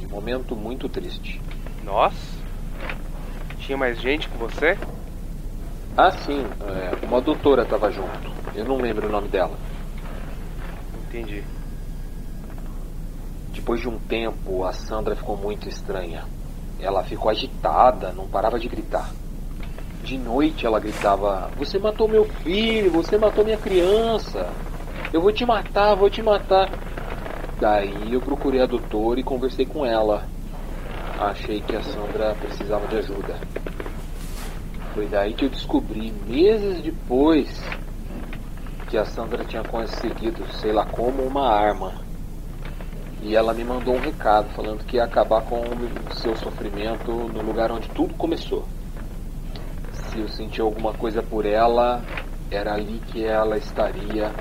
Um 0.00 0.08
momento 0.08 0.54
muito 0.54 0.88
triste. 0.88 1.40
Nós? 1.84 2.14
Tinha 3.64 3.78
mais 3.78 3.98
gente 3.98 4.28
com 4.28 4.36
você? 4.36 4.76
Ah, 5.96 6.10
sim. 6.10 6.44
É, 6.68 7.06
uma 7.06 7.18
doutora 7.18 7.62
estava 7.62 7.90
junto. 7.90 8.30
Eu 8.54 8.66
não 8.66 8.76
lembro 8.76 9.08
o 9.08 9.10
nome 9.10 9.28
dela. 9.28 9.56
Entendi. 11.08 11.42
Depois 13.54 13.80
de 13.80 13.88
um 13.88 13.98
tempo, 13.98 14.64
a 14.64 14.72
Sandra 14.74 15.16
ficou 15.16 15.34
muito 15.34 15.66
estranha. 15.66 16.24
Ela 16.78 17.02
ficou 17.04 17.30
agitada, 17.30 18.12
não 18.12 18.28
parava 18.28 18.58
de 18.58 18.68
gritar. 18.68 19.10
De 20.02 20.18
noite 20.18 20.66
ela 20.66 20.78
gritava: 20.78 21.50
Você 21.56 21.78
matou 21.78 22.06
meu 22.06 22.26
filho, 22.26 22.90
você 22.90 23.16
matou 23.16 23.46
minha 23.46 23.56
criança. 23.56 24.52
Eu 25.10 25.22
vou 25.22 25.32
te 25.32 25.46
matar, 25.46 25.94
vou 25.94 26.10
te 26.10 26.22
matar. 26.22 26.68
Daí 27.58 28.12
eu 28.12 28.20
procurei 28.20 28.60
a 28.60 28.66
doutora 28.66 29.20
e 29.20 29.24
conversei 29.24 29.64
com 29.64 29.86
ela. 29.86 30.33
Achei 31.18 31.60
que 31.60 31.76
a 31.76 31.82
Sandra 31.82 32.34
precisava 32.34 32.88
de 32.88 32.96
ajuda. 32.96 33.38
Foi 34.92 35.06
daí 35.06 35.32
que 35.32 35.44
eu 35.44 35.48
descobri, 35.48 36.12
meses 36.26 36.82
depois, 36.82 37.62
que 38.88 38.98
a 38.98 39.04
Sandra 39.04 39.44
tinha 39.44 39.62
conseguido, 39.62 40.44
sei 40.54 40.72
lá 40.72 40.84
como, 40.84 41.22
uma 41.22 41.48
arma. 41.48 41.94
E 43.22 43.36
ela 43.36 43.54
me 43.54 43.64
mandou 43.64 43.94
um 43.94 44.00
recado 44.00 44.48
falando 44.50 44.84
que 44.84 44.96
ia 44.96 45.04
acabar 45.04 45.42
com 45.42 45.60
o 45.60 46.14
seu 46.16 46.36
sofrimento 46.36 47.10
no 47.10 47.42
lugar 47.42 47.70
onde 47.70 47.88
tudo 47.90 48.12
começou. 48.14 48.64
Se 49.92 50.18
eu 50.18 50.28
sentir 50.28 50.60
alguma 50.62 50.92
coisa 50.92 51.22
por 51.22 51.46
ela, 51.46 52.02
era 52.50 52.74
ali 52.74 53.00
que 53.06 53.24
ela 53.24 53.56
estaria 53.56 54.32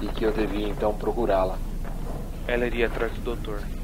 e 0.00 0.06
que 0.06 0.24
eu 0.24 0.32
devia 0.32 0.68
então 0.68 0.94
procurá-la. 0.94 1.58
Ela 2.46 2.66
iria 2.66 2.86
atrás 2.86 3.12
do 3.14 3.20
doutor. 3.20 3.77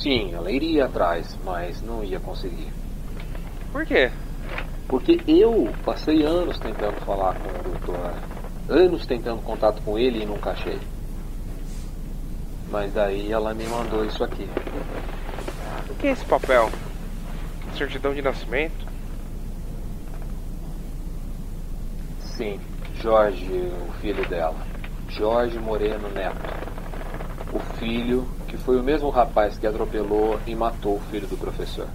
Sim, 0.00 0.34
ela 0.34 0.50
iria 0.50 0.84
atrás, 0.84 1.38
mas 1.44 1.80
não 1.80 2.04
ia 2.04 2.20
conseguir. 2.20 2.72
Por 3.72 3.86
quê? 3.86 4.10
Porque 4.88 5.22
eu 5.26 5.74
passei 5.84 6.22
anos 6.22 6.58
tentando 6.58 7.00
falar 7.00 7.34
com 7.34 7.48
o 7.48 7.62
doutor, 7.62 8.14
anos 8.68 9.06
tentando 9.06 9.40
contato 9.42 9.80
com 9.82 9.98
ele 9.98 10.22
e 10.22 10.26
nunca 10.26 10.50
achei. 10.50 10.78
Mas 12.70 12.92
daí 12.92 13.32
ela 13.32 13.54
me 13.54 13.66
mandou 13.66 14.04
isso 14.04 14.22
aqui. 14.22 14.48
O 15.88 15.94
que 15.94 16.08
é 16.08 16.10
esse 16.10 16.24
papel? 16.24 16.70
Certidão 17.76 18.12
de 18.12 18.20
nascimento? 18.20 18.86
Sim, 22.36 22.60
Jorge, 23.00 23.48
o 23.88 23.92
filho 24.00 24.24
dela. 24.26 24.66
Jorge 25.08 25.58
Moreno 25.58 26.08
Neto. 26.10 26.36
O 27.52 27.60
filho 27.78 28.26
foi 28.56 28.78
o 28.78 28.82
mesmo 28.82 29.10
rapaz 29.10 29.58
que 29.58 29.66
atropelou 29.66 30.40
e 30.46 30.54
matou 30.54 30.96
o 30.96 31.00
filho 31.10 31.26
do 31.26 31.36
professor. 31.36 31.88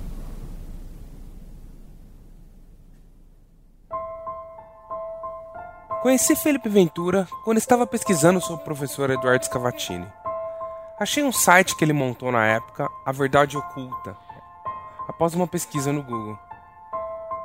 Conheci 6.01 6.35
Felipe 6.35 6.69
Ventura 6.69 7.27
quando 7.43 7.57
estava 7.57 7.85
pesquisando 7.85 8.39
sobre 8.39 8.61
o 8.61 8.65
professor 8.65 9.09
Eduardo 9.09 9.43
Scavatini. 9.43 10.07
Achei 10.97 11.23
um 11.23 11.31
site 11.31 11.75
que 11.75 11.83
ele 11.83 11.93
montou 11.93 12.31
na 12.31 12.45
época, 12.45 12.87
A 13.05 13.11
Verdade 13.11 13.57
Oculta, 13.57 14.15
após 15.07 15.33
uma 15.33 15.47
pesquisa 15.47 15.91
no 15.91 16.01
Google. 16.01 16.37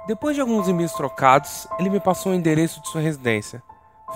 Depois 0.06 0.34
de 0.36 0.40
alguns 0.40 0.68
e-mails 0.68 0.92
trocados, 0.92 1.66
ele 1.78 1.90
me 1.90 1.98
passou 1.98 2.30
o 2.30 2.34
endereço 2.34 2.80
de 2.80 2.88
sua 2.88 3.00
residência. 3.00 3.62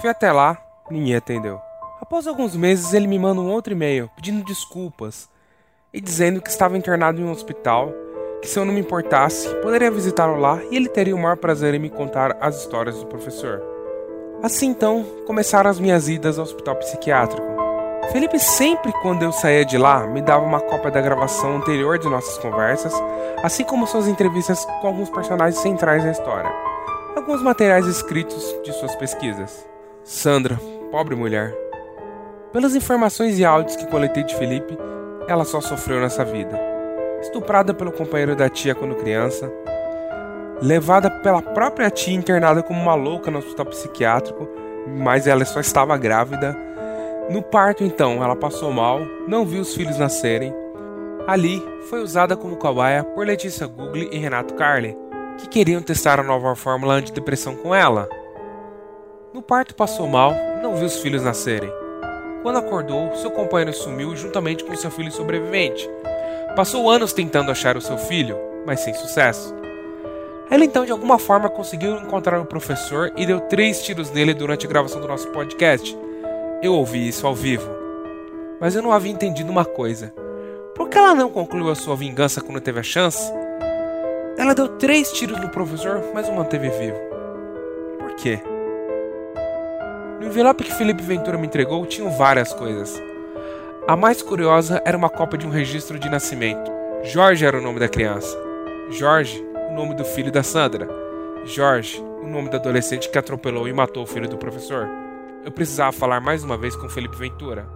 Fui 0.00 0.08
até 0.08 0.30
lá, 0.30 0.56
ninguém 0.90 1.16
atendeu. 1.16 1.67
Após 2.08 2.26
alguns 2.26 2.56
meses, 2.56 2.94
ele 2.94 3.06
me 3.06 3.18
manda 3.18 3.38
um 3.38 3.50
outro 3.50 3.74
e-mail 3.74 4.10
pedindo 4.16 4.42
desculpas 4.42 5.28
e 5.92 6.00
dizendo 6.00 6.40
que 6.40 6.48
estava 6.48 6.78
internado 6.78 7.20
em 7.20 7.24
um 7.24 7.30
hospital, 7.30 7.92
que 8.40 8.48
se 8.48 8.58
eu 8.58 8.64
não 8.64 8.72
me 8.72 8.80
importasse, 8.80 9.46
poderia 9.56 9.90
visitá-lo 9.90 10.40
lá 10.40 10.58
e 10.70 10.76
ele 10.76 10.88
teria 10.88 11.14
o 11.14 11.18
maior 11.18 11.36
prazer 11.36 11.74
em 11.74 11.78
me 11.78 11.90
contar 11.90 12.34
as 12.40 12.60
histórias 12.60 12.96
do 12.96 13.04
professor. 13.04 13.62
Assim 14.42 14.68
então, 14.68 15.04
começaram 15.26 15.68
as 15.68 15.78
minhas 15.78 16.08
idas 16.08 16.38
ao 16.38 16.46
hospital 16.46 16.76
psiquiátrico. 16.76 17.46
Felipe 18.10 18.38
sempre, 18.38 18.90
quando 19.02 19.22
eu 19.22 19.30
saía 19.30 19.66
de 19.66 19.76
lá, 19.76 20.06
me 20.06 20.22
dava 20.22 20.46
uma 20.46 20.62
cópia 20.62 20.90
da 20.90 21.02
gravação 21.02 21.58
anterior 21.58 21.98
de 21.98 22.08
nossas 22.08 22.38
conversas, 22.38 22.94
assim 23.42 23.64
como 23.64 23.86
suas 23.86 24.08
entrevistas 24.08 24.64
com 24.80 24.86
alguns 24.86 25.10
personagens 25.10 25.60
centrais 25.60 26.02
da 26.02 26.12
história, 26.12 26.50
alguns 27.14 27.42
materiais 27.42 27.86
escritos 27.86 28.56
de 28.64 28.72
suas 28.72 28.96
pesquisas. 28.96 29.68
Sandra, 30.04 30.58
pobre 30.90 31.14
mulher. 31.14 31.67
Pelas 32.52 32.74
informações 32.74 33.38
e 33.38 33.44
áudios 33.44 33.76
que 33.76 33.86
coletei 33.86 34.24
de 34.24 34.34
Felipe, 34.36 34.76
ela 35.26 35.44
só 35.44 35.60
sofreu 35.60 36.00
nessa 36.00 36.24
vida. 36.24 36.58
Estuprada 37.20 37.74
pelo 37.74 37.92
companheiro 37.92 38.34
da 38.34 38.48
tia 38.48 38.74
quando 38.74 38.94
criança, 38.94 39.50
levada 40.62 41.10
pela 41.10 41.42
própria 41.42 41.90
tia 41.90 42.14
internada 42.14 42.62
como 42.62 42.80
uma 42.80 42.94
louca 42.94 43.30
no 43.30 43.38
hospital 43.38 43.66
psiquiátrico, 43.66 44.48
mas 44.86 45.26
ela 45.26 45.44
só 45.44 45.60
estava 45.60 45.96
grávida 45.96 46.56
no 47.30 47.42
parto, 47.42 47.84
então, 47.84 48.24
ela 48.24 48.34
passou 48.34 48.72
mal, 48.72 49.00
não 49.26 49.44
viu 49.44 49.60
os 49.60 49.74
filhos 49.74 49.98
nascerem. 49.98 50.54
Ali, 51.26 51.62
foi 51.90 52.00
usada 52.00 52.34
como 52.34 52.56
cobaia 52.56 53.04
por 53.04 53.26
Letícia 53.26 53.66
Gugli 53.66 54.08
e 54.10 54.16
Renato 54.16 54.54
Carli, 54.54 54.96
que 55.36 55.46
queriam 55.46 55.82
testar 55.82 56.18
a 56.18 56.22
nova 56.22 56.56
fórmula 56.56 56.94
antidepressão 56.94 57.54
com 57.54 57.74
ela. 57.74 58.08
No 59.34 59.42
parto 59.42 59.74
passou 59.74 60.08
mal, 60.08 60.32
não 60.62 60.74
viu 60.74 60.86
os 60.86 61.00
filhos 61.00 61.22
nascerem. 61.22 61.70
Quando 62.42 62.58
acordou, 62.58 63.14
seu 63.16 63.30
companheiro 63.30 63.72
sumiu 63.72 64.14
juntamente 64.16 64.64
com 64.64 64.74
seu 64.76 64.90
filho 64.90 65.10
sobrevivente. 65.10 65.88
Passou 66.56 66.90
anos 66.90 67.12
tentando 67.12 67.50
achar 67.50 67.76
o 67.76 67.80
seu 67.80 67.98
filho, 67.98 68.36
mas 68.66 68.80
sem 68.80 68.94
sucesso. 68.94 69.54
Ela 70.50 70.64
então 70.64 70.84
de 70.84 70.92
alguma 70.92 71.18
forma 71.18 71.48
conseguiu 71.48 71.96
encontrar 71.96 72.40
o 72.40 72.46
professor 72.46 73.12
e 73.16 73.26
deu 73.26 73.40
três 73.40 73.82
tiros 73.82 74.10
nele 74.10 74.32
durante 74.32 74.66
a 74.66 74.68
gravação 74.68 75.00
do 75.00 75.08
nosso 75.08 75.28
podcast 75.28 75.96
eu 76.60 76.74
ouvi 76.74 77.06
isso 77.06 77.24
ao 77.24 77.36
vivo, 77.36 77.70
mas 78.60 78.74
eu 78.74 78.82
não 78.82 78.90
havia 78.92 79.12
entendido 79.12 79.50
uma 79.50 79.64
coisa. 79.64 80.12
Por 80.74 80.88
que 80.88 80.98
ela 80.98 81.14
não 81.14 81.30
concluiu 81.30 81.70
a 81.70 81.74
sua 81.76 81.94
vingança 81.94 82.40
quando 82.40 82.60
teve 82.60 82.80
a 82.80 82.82
chance? 82.82 83.32
Ela 84.36 84.54
deu 84.54 84.66
três 84.66 85.12
tiros 85.12 85.40
no 85.40 85.48
professor, 85.50 86.02
mas 86.12 86.28
o 86.28 86.32
manteve 86.32 86.68
vivo. 86.70 86.98
Por 87.96 88.12
quê? 88.16 88.40
No 90.18 90.26
envelope 90.26 90.64
que 90.64 90.74
Felipe 90.74 91.02
Ventura 91.02 91.38
me 91.38 91.46
entregou 91.46 91.86
tinham 91.86 92.10
várias 92.10 92.52
coisas. 92.52 93.00
A 93.86 93.94
mais 93.94 94.20
curiosa 94.20 94.82
era 94.84 94.96
uma 94.96 95.08
cópia 95.08 95.38
de 95.38 95.46
um 95.46 95.50
registro 95.50 95.96
de 95.96 96.08
nascimento. 96.08 96.70
Jorge 97.04 97.46
era 97.46 97.56
o 97.56 97.62
nome 97.62 97.78
da 97.78 97.88
criança. 97.88 98.36
Jorge, 98.90 99.40
o 99.70 99.74
nome 99.74 99.94
do 99.94 100.04
filho 100.04 100.32
da 100.32 100.42
Sandra. 100.42 100.88
Jorge, 101.44 102.00
o 102.00 102.26
nome 102.26 102.48
do 102.48 102.56
adolescente 102.56 103.08
que 103.08 103.16
atropelou 103.16 103.68
e 103.68 103.72
matou 103.72 104.02
o 104.02 104.06
filho 104.06 104.28
do 104.28 104.36
professor. 104.36 104.88
Eu 105.44 105.52
precisava 105.52 105.92
falar 105.92 106.20
mais 106.20 106.42
uma 106.42 106.58
vez 106.58 106.74
com 106.74 106.88
Felipe 106.88 107.16
Ventura. 107.16 107.68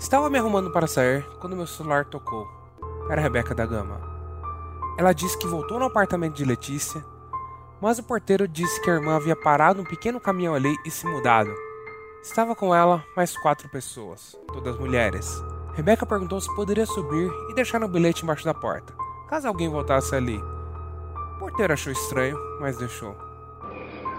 Estava 0.00 0.28
me 0.28 0.38
arrumando 0.38 0.72
para 0.72 0.88
sair 0.88 1.24
quando 1.38 1.56
meu 1.56 1.68
celular 1.68 2.04
tocou. 2.04 2.48
Era 3.08 3.20
Rebeca 3.20 3.54
da 3.54 3.64
Gama. 3.64 4.00
Ela 4.98 5.12
disse 5.12 5.38
que 5.38 5.46
voltou 5.46 5.78
no 5.78 5.86
apartamento 5.86 6.34
de 6.34 6.44
Letícia, 6.44 7.04
mas 7.80 7.98
o 7.98 8.02
porteiro 8.02 8.46
disse 8.46 8.80
que 8.82 8.90
a 8.90 8.94
irmã 8.94 9.16
havia 9.16 9.36
parado 9.36 9.80
um 9.80 9.84
pequeno 9.84 10.20
caminhão 10.20 10.54
ali 10.54 10.74
e 10.84 10.90
se 10.90 11.06
mudado. 11.06 11.50
Estava 12.22 12.54
com 12.54 12.74
ela 12.74 13.04
mais 13.16 13.36
quatro 13.38 13.68
pessoas, 13.68 14.36
todas 14.52 14.78
mulheres. 14.78 15.42
Rebeca 15.74 16.04
perguntou 16.04 16.40
se 16.40 16.54
poderia 16.54 16.84
subir 16.84 17.30
e 17.50 17.54
deixar 17.54 17.82
um 17.82 17.88
bilhete 17.88 18.22
embaixo 18.22 18.44
da 18.44 18.52
porta, 18.52 18.92
caso 19.28 19.48
alguém 19.48 19.68
voltasse 19.68 20.14
ali. 20.14 20.36
O 20.36 21.38
porteiro 21.38 21.72
achou 21.72 21.92
estranho, 21.92 22.36
mas 22.60 22.76
deixou. 22.76 23.16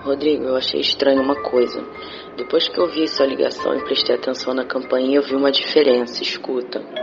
Rodrigo, 0.03 0.45
eu 0.45 0.55
achei 0.55 0.81
estranho 0.81 1.21
uma 1.21 1.35
coisa. 1.43 1.85
Depois 2.35 2.67
que 2.67 2.79
eu 2.79 2.89
vi 2.89 3.07
sua 3.07 3.27
ligação 3.27 3.75
e 3.75 3.83
prestei 3.83 4.15
atenção 4.15 4.53
na 4.53 4.65
campainha, 4.65 5.17
eu 5.17 5.23
vi 5.23 5.35
uma 5.35 5.51
diferença. 5.51 6.23
Escuta. 6.23 7.00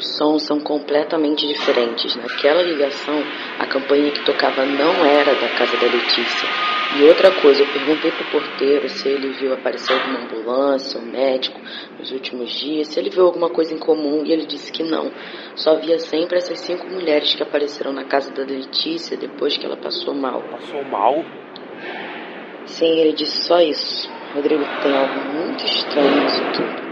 Os 0.00 0.16
sons 0.16 0.44
são 0.44 0.58
completamente 0.58 1.46
diferentes. 1.46 2.16
Naquela 2.16 2.62
ligação, 2.62 3.22
a 3.58 3.66
campainha 3.66 4.10
que 4.10 4.24
tocava 4.24 4.64
não 4.64 5.04
era 5.04 5.34
da 5.34 5.48
casa 5.50 5.76
da 5.76 5.86
Letícia. 5.88 6.48
E 6.96 7.02
outra 7.02 7.30
coisa, 7.42 7.62
eu 7.62 7.66
perguntei 7.66 8.10
pro 8.10 8.30
porteiro 8.30 8.88
se 8.88 9.06
ele 9.06 9.28
viu 9.32 9.52
aparecer 9.52 9.92
alguma 9.92 10.20
ambulância, 10.20 10.98
um 10.98 11.04
médico 11.04 11.60
nos 11.98 12.10
últimos 12.12 12.50
dias, 12.50 12.88
se 12.88 12.98
ele 12.98 13.10
viu 13.10 13.26
alguma 13.26 13.50
coisa 13.50 13.74
em 13.74 13.78
comum, 13.78 14.24
e 14.24 14.32
ele 14.32 14.46
disse 14.46 14.72
que 14.72 14.82
não. 14.82 15.12
Só 15.54 15.74
via 15.74 15.98
sempre 15.98 16.38
essas 16.38 16.60
cinco 16.60 16.86
mulheres 16.86 17.34
que 17.34 17.42
apareceram 17.42 17.92
na 17.92 18.04
casa 18.04 18.32
da 18.32 18.42
Letícia 18.42 19.18
depois 19.18 19.58
que 19.58 19.66
ela 19.66 19.76
passou 19.76 20.14
mal. 20.14 20.42
Passou 20.50 20.82
mal? 20.82 21.22
Sim, 22.64 23.00
ele 23.00 23.12
disse 23.12 23.46
só 23.46 23.60
isso. 23.60 24.10
Rodrigo 24.34 24.64
tem 24.82 24.96
algo 24.96 25.20
muito 25.34 25.62
estranho 25.62 26.22
nisso 26.22 26.42
tudo. 26.54 26.89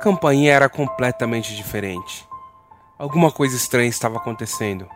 Campainha 0.00 0.52
era 0.52 0.68
completamente 0.68 1.54
diferente. 1.54 2.26
Alguma 2.98 3.30
coisa 3.30 3.56
estranha 3.56 3.88
estava 3.88 4.16
acontecendo. 4.16 4.88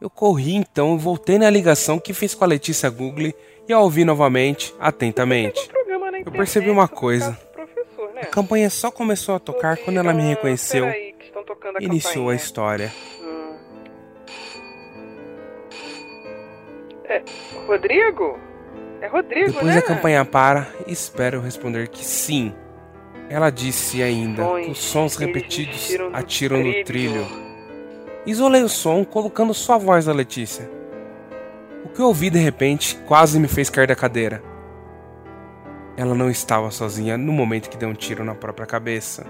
Eu 0.00 0.08
corri 0.08 0.54
então 0.54 0.96
e 0.96 0.98
voltei 0.98 1.38
na 1.38 1.50
ligação 1.50 1.98
que 1.98 2.14
fiz 2.14 2.34
com 2.34 2.42
a 2.42 2.46
Letícia 2.46 2.88
Google 2.88 3.34
e 3.68 3.72
a 3.72 3.78
ouvi 3.78 4.02
novamente, 4.02 4.74
atentamente. 4.80 5.70
Eu 6.24 6.32
percebi 6.32 6.70
uma 6.70 6.88
coisa. 6.88 7.38
A 8.20 8.26
campanha 8.26 8.70
só 8.70 8.90
começou 8.90 9.34
a 9.34 9.38
tocar 9.38 9.76
quando 9.76 9.98
ela 9.98 10.14
me 10.14 10.22
reconheceu 10.22 11.09
e 11.80 11.84
iniciou 11.84 12.30
a 12.30 12.34
história. 12.34 12.92
Hum. 13.20 13.56
É, 17.04 17.22
Rodrigo? 17.66 18.38
É 19.00 19.06
Rodrigo, 19.06 19.52
Depois 19.52 19.74
né? 19.74 19.78
a 19.78 19.82
campanha 19.82 20.24
para 20.24 20.68
e 20.86 20.92
espero 20.92 21.40
responder 21.40 21.88
que 21.88 22.04
sim. 22.04 22.54
Ela 23.28 23.50
disse 23.50 24.02
ainda 24.02 24.44
que 24.60 24.70
os 24.70 24.78
sons 24.78 25.16
repetidos 25.16 25.88
atiram 26.12 26.58
no 26.58 26.84
trilho. 26.84 27.26
Isolei 28.26 28.62
o 28.62 28.68
som 28.68 29.04
colocando 29.04 29.54
só 29.54 29.74
a 29.74 29.78
voz 29.78 30.04
da 30.04 30.12
Letícia. 30.12 30.68
O 31.84 31.88
que 31.88 32.00
eu 32.00 32.06
ouvi 32.06 32.28
de 32.28 32.38
repente 32.38 32.96
quase 33.06 33.38
me 33.38 33.48
fez 33.48 33.70
cair 33.70 33.86
da 33.86 33.96
cadeira. 33.96 34.42
Ela 35.96 36.14
não 36.14 36.30
estava 36.30 36.70
sozinha 36.70 37.16
no 37.16 37.32
momento 37.32 37.70
que 37.70 37.76
deu 37.76 37.88
um 37.88 37.94
tiro 37.94 38.24
na 38.24 38.34
própria 38.34 38.66
cabeça. 38.66 39.24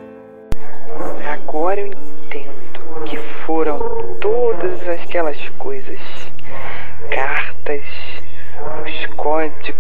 Agora 1.51 1.81
eu 1.81 1.89
entendo 1.89 3.05
que 3.07 3.17
foram 3.45 3.81
todas 4.21 4.89
aquelas 4.89 5.37
coisas. 5.59 6.01
Cartas, 7.13 7.85
os 8.87 9.17
códigos, 9.17 9.75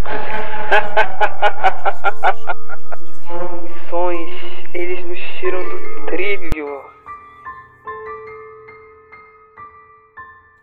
missões, 3.62 4.30
eles 4.74 5.04
nos 5.06 5.20
tiram 5.38 5.62
do 5.62 6.06
trilho. 6.06 6.84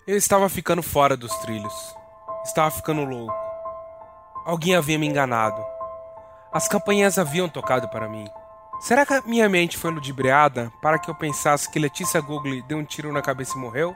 Eu 0.05 0.17
estava 0.17 0.49
ficando 0.49 0.83
fora 0.83 1.15
dos 1.15 1.33
trilhos. 1.37 1.95
Estava 2.43 2.69
ficando 2.69 3.05
louco. 3.05 3.33
Alguém 4.45 4.75
havia 4.75 4.99
me 4.99 5.07
enganado. 5.07 5.65
As 6.51 6.67
campanhas 6.67 7.17
haviam 7.17 7.47
tocado 7.47 7.87
para 7.87 8.09
mim. 8.09 8.27
Será 8.79 9.05
que 9.05 9.13
a 9.13 9.21
minha 9.23 9.49
mente 9.49 9.75
foi 9.75 9.89
ludibriada 9.89 10.71
para 10.81 10.99
que 10.99 11.09
eu 11.09 11.15
pensasse 11.15 11.69
que 11.69 11.79
Letícia 11.79 12.21
Google 12.21 12.61
deu 12.67 12.77
um 12.77 12.85
tiro 12.85 13.11
na 13.11 13.23
cabeça 13.23 13.57
e 13.57 13.59
morreu? 13.59 13.95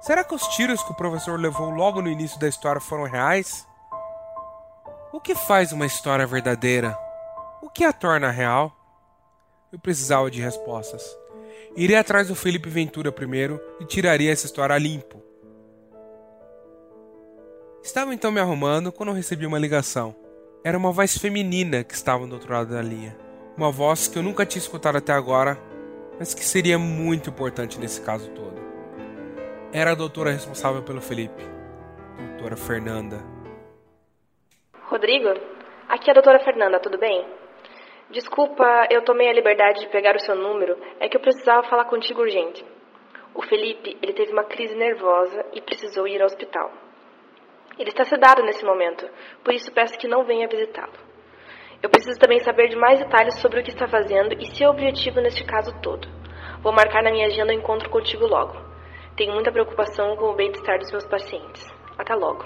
Será 0.00 0.24
que 0.24 0.34
os 0.34 0.42
tiros 0.48 0.82
que 0.82 0.90
o 0.90 0.96
professor 0.96 1.38
levou 1.38 1.70
logo 1.70 2.02
no 2.02 2.08
início 2.08 2.38
da 2.40 2.48
história 2.48 2.80
foram 2.80 3.04
reais? 3.04 3.66
O 5.12 5.20
que 5.20 5.34
faz 5.34 5.72
uma 5.72 5.86
história 5.86 6.26
verdadeira? 6.26 6.98
O 7.62 7.70
que 7.70 7.84
a 7.84 7.92
torna 7.92 8.30
real? 8.30 8.72
Eu 9.72 9.78
precisava 9.78 10.30
de 10.30 10.40
respostas. 10.40 11.04
Irei 11.76 11.96
atrás 11.96 12.28
do 12.28 12.34
Felipe 12.34 12.68
Ventura 12.68 13.12
primeiro 13.12 13.60
e 13.78 13.84
tiraria 13.84 14.32
essa 14.32 14.46
história 14.46 14.74
a 14.74 14.78
limpo. 14.78 15.22
Estava 17.82 18.12
então 18.12 18.32
me 18.32 18.40
arrumando 18.40 18.90
quando 18.90 19.12
recebi 19.12 19.46
uma 19.46 19.58
ligação. 19.58 20.14
Era 20.64 20.76
uma 20.76 20.90
voz 20.90 21.16
feminina 21.16 21.84
que 21.84 21.94
estava 21.94 22.26
do 22.26 22.34
outro 22.34 22.52
lado 22.52 22.74
da 22.74 22.82
linha. 22.82 23.27
Uma 23.58 23.72
voz 23.72 24.06
que 24.06 24.16
eu 24.16 24.22
nunca 24.22 24.46
tinha 24.46 24.62
escutado 24.62 24.98
até 24.98 25.12
agora, 25.12 25.58
mas 26.16 26.32
que 26.32 26.44
seria 26.44 26.78
muito 26.78 27.28
importante 27.28 27.76
nesse 27.80 28.00
caso 28.00 28.30
todo. 28.30 28.56
Era 29.72 29.90
a 29.90 29.94
doutora 29.96 30.30
responsável 30.30 30.80
pelo 30.84 31.00
Felipe, 31.00 31.42
doutora 32.36 32.56
Fernanda. 32.56 33.16
Rodrigo, 34.84 35.30
aqui 35.88 36.08
é 36.08 36.12
a 36.12 36.14
doutora 36.14 36.38
Fernanda, 36.38 36.78
tudo 36.78 36.98
bem? 36.98 37.26
Desculpa, 38.10 38.86
eu 38.92 39.02
tomei 39.02 39.28
a 39.28 39.32
liberdade 39.32 39.80
de 39.80 39.88
pegar 39.88 40.14
o 40.14 40.20
seu 40.20 40.36
número, 40.36 40.78
é 41.00 41.08
que 41.08 41.16
eu 41.16 41.20
precisava 41.20 41.68
falar 41.68 41.86
contigo 41.86 42.20
urgente. 42.20 42.64
O 43.34 43.42
Felipe, 43.42 43.98
ele 44.00 44.12
teve 44.12 44.30
uma 44.30 44.44
crise 44.44 44.76
nervosa 44.76 45.44
e 45.52 45.60
precisou 45.60 46.06
ir 46.06 46.20
ao 46.20 46.26
hospital. 46.26 46.70
Ele 47.76 47.90
está 47.90 48.04
sedado 48.04 48.40
nesse 48.44 48.64
momento, 48.64 49.04
por 49.42 49.52
isso 49.52 49.72
peço 49.72 49.98
que 49.98 50.06
não 50.06 50.22
venha 50.22 50.46
visitá-lo. 50.46 51.07
Eu 51.80 51.88
preciso 51.88 52.18
também 52.18 52.40
saber 52.40 52.68
de 52.68 52.76
mais 52.76 52.98
detalhes 52.98 53.38
sobre 53.40 53.60
o 53.60 53.62
que 53.62 53.70
está 53.70 53.86
fazendo 53.86 54.34
e 54.34 54.46
seu 54.56 54.70
objetivo 54.70 55.20
neste 55.20 55.44
caso 55.44 55.72
todo. 55.80 56.08
Vou 56.60 56.72
marcar 56.72 57.04
na 57.04 57.10
minha 57.12 57.26
agenda 57.26 57.52
um 57.52 57.56
encontro 57.56 57.88
contigo 57.88 58.26
logo. 58.26 58.56
Tenho 59.16 59.32
muita 59.32 59.52
preocupação 59.52 60.16
com 60.16 60.26
o 60.26 60.34
bem-estar 60.34 60.78
dos 60.78 60.90
meus 60.90 61.06
pacientes. 61.06 61.64
Até 61.96 62.16
logo. 62.16 62.44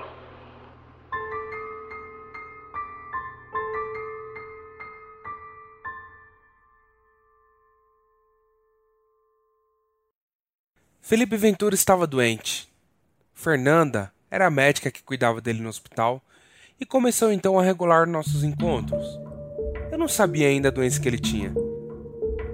Felipe 11.00 11.36
Ventura 11.36 11.74
estava 11.74 12.06
doente. 12.06 12.70
Fernanda 13.34 14.12
era 14.30 14.46
a 14.46 14.50
médica 14.50 14.90
que 14.90 15.02
cuidava 15.02 15.40
dele 15.40 15.62
no 15.62 15.70
hospital 15.70 16.22
e 16.82 16.84
começou 16.84 17.30
então 17.30 17.56
a 17.56 17.62
regular 17.62 18.08
nossos 18.08 18.42
encontros. 18.42 19.06
Eu 19.92 19.96
não 19.96 20.08
sabia 20.08 20.48
ainda 20.48 20.66
a 20.66 20.72
doença 20.72 21.00
que 21.00 21.08
ele 21.08 21.18
tinha. 21.18 21.54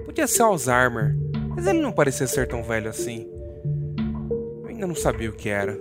Podia 0.05 0.27
ser 0.27 0.43
Alzheimer, 0.43 1.17
mas 1.55 1.65
ele 1.65 1.81
não 1.81 1.91
parecia 1.91 2.27
ser 2.27 2.47
tão 2.47 2.61
velho 2.61 2.91
assim. 2.91 3.27
Eu 4.61 4.67
ainda 4.67 4.85
não 4.85 4.93
sabia 4.93 5.31
o 5.31 5.33
que 5.33 5.49
era. 5.49 5.75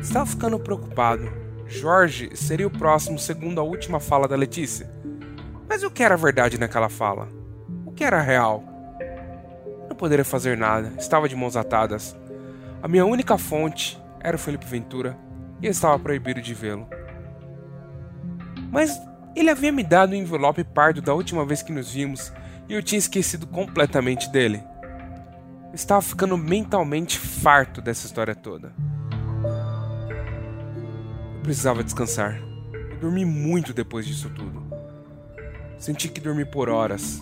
Estava 0.00 0.26
ficando 0.26 0.58
preocupado. 0.58 1.32
Jorge 1.64 2.30
seria 2.34 2.66
o 2.66 2.70
próximo, 2.70 3.16
segundo 3.16 3.60
a 3.60 3.64
última 3.64 4.00
fala 4.00 4.26
da 4.26 4.34
Letícia. 4.34 4.92
Mas 5.68 5.84
o 5.84 5.92
que 5.92 6.02
era 6.02 6.16
verdade 6.16 6.58
naquela 6.58 6.88
fala? 6.88 7.28
O 7.86 7.92
que 7.92 8.02
era 8.02 8.20
real? 8.20 8.64
Não 9.88 9.94
poderia 9.94 10.24
fazer 10.24 10.56
nada, 10.56 10.92
estava 10.98 11.28
de 11.28 11.36
mãos 11.36 11.56
atadas. 11.56 12.16
A 12.82 12.88
minha 12.88 13.06
única 13.06 13.38
fonte 13.38 14.02
era 14.24 14.36
o 14.36 14.40
Felipe 14.40 14.64
Ventura 14.64 15.18
e 15.60 15.66
eu 15.66 15.70
estava 15.70 15.98
proibido 15.98 16.40
de 16.40 16.54
vê-lo. 16.54 16.88
Mas 18.72 18.98
ele 19.36 19.50
havia 19.50 19.70
me 19.70 19.84
dado 19.84 20.12
um 20.12 20.16
envelope 20.16 20.64
pardo 20.64 21.02
da 21.02 21.12
última 21.12 21.44
vez 21.44 21.62
que 21.62 21.70
nos 21.70 21.92
vimos 21.92 22.32
e 22.66 22.72
eu 22.72 22.82
tinha 22.82 22.98
esquecido 22.98 23.46
completamente 23.46 24.30
dele. 24.30 24.64
Eu 25.68 25.74
estava 25.74 26.00
ficando 26.00 26.38
mentalmente 26.38 27.18
farto 27.18 27.82
dessa 27.82 28.06
história 28.06 28.34
toda. 28.34 28.72
Eu 31.36 31.42
precisava 31.42 31.84
descansar. 31.84 32.40
Eu 32.90 32.96
dormi 32.98 33.26
muito 33.26 33.74
depois 33.74 34.06
disso 34.06 34.30
tudo. 34.30 34.64
Senti 35.76 36.08
que 36.08 36.20
dormi 36.20 36.46
por 36.46 36.70
horas. 36.70 37.20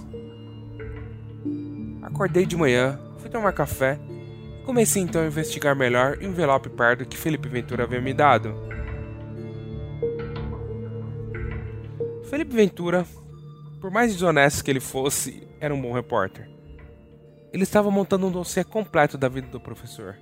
Acordei 2.03 2.47
de 2.47 2.57
manhã, 2.57 3.01
fui 3.19 3.29
tomar 3.29 3.53
café 3.53 3.99
comecei 4.65 5.03
então 5.03 5.23
a 5.23 5.27
investigar 5.27 5.77
melhor 5.77 6.19
o 6.19 6.25
envelope 6.25 6.69
pardo 6.71 7.07
que 7.07 7.17
Felipe 7.17 7.49
Ventura 7.49 7.85
havia 7.85 8.01
me 8.01 8.15
dado. 8.15 8.55
Felipe 12.29 12.55
Ventura, 12.55 13.05
por 13.81 13.91
mais 13.91 14.13
desonesto 14.13 14.65
que 14.65 14.71
ele 14.71 14.81
fosse, 14.81 15.47
era 15.61 15.75
um 15.75 15.81
bom 15.81 15.93
repórter. 15.93 16.49
Ele 17.53 17.65
estava 17.65 17.91
montando 17.91 18.27
um 18.27 18.31
dossiê 18.31 18.65
completo 18.65 19.19
da 19.19 19.29
vida 19.29 19.49
do 19.49 19.61
professor. 19.61 20.17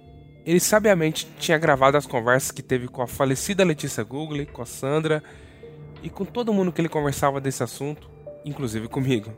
Ele 0.44 0.58
sabiamente 0.58 1.28
tinha 1.38 1.58
gravado 1.58 1.96
as 1.96 2.06
conversas 2.06 2.50
que 2.50 2.62
teve 2.62 2.88
com 2.88 3.02
a 3.02 3.06
falecida 3.06 3.62
Letícia 3.62 4.02
Google, 4.02 4.46
com 4.46 4.62
a 4.62 4.66
Sandra 4.66 5.22
e 6.02 6.10
com 6.10 6.24
todo 6.24 6.52
mundo 6.52 6.72
que 6.72 6.80
ele 6.80 6.88
conversava 6.88 7.40
desse 7.40 7.62
assunto, 7.62 8.10
inclusive 8.44 8.88
comigo. 8.88 9.32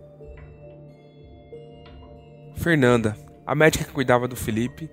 Fernanda, 2.56 3.16
a 3.46 3.54
médica 3.54 3.84
que 3.84 3.92
cuidava 3.92 4.28
do 4.28 4.36
Felipe, 4.36 4.90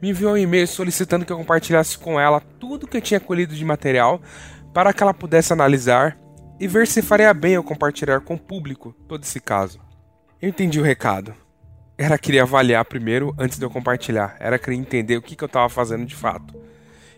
me 0.00 0.10
enviou 0.10 0.32
um 0.32 0.36
e-mail 0.36 0.66
solicitando 0.66 1.24
que 1.24 1.32
eu 1.32 1.36
compartilhasse 1.36 1.98
com 1.98 2.18
ela 2.18 2.40
tudo 2.40 2.86
que 2.86 2.96
eu 2.96 3.02
tinha 3.02 3.20
colhido 3.20 3.54
de 3.54 3.64
material 3.64 4.20
para 4.72 4.92
que 4.92 5.02
ela 5.02 5.12
pudesse 5.12 5.52
analisar 5.52 6.18
e 6.58 6.66
ver 6.66 6.86
se 6.86 7.02
faria 7.02 7.32
bem 7.34 7.54
eu 7.54 7.64
compartilhar 7.64 8.20
com 8.20 8.34
o 8.34 8.38
público 8.38 8.94
todo 9.08 9.22
esse 9.22 9.40
caso. 9.40 9.80
Eu 10.40 10.48
entendi 10.48 10.80
o 10.80 10.84
recado. 10.84 11.34
Era 11.98 12.18
queria 12.18 12.42
avaliar 12.42 12.84
primeiro 12.84 13.34
antes 13.38 13.58
de 13.58 13.64
eu 13.64 13.70
compartilhar. 13.70 14.36
Era 14.40 14.58
querer 14.58 14.76
entender 14.76 15.16
o 15.16 15.22
que 15.22 15.42
eu 15.42 15.46
estava 15.46 15.68
fazendo 15.68 16.06
de 16.06 16.14
fato. 16.14 16.54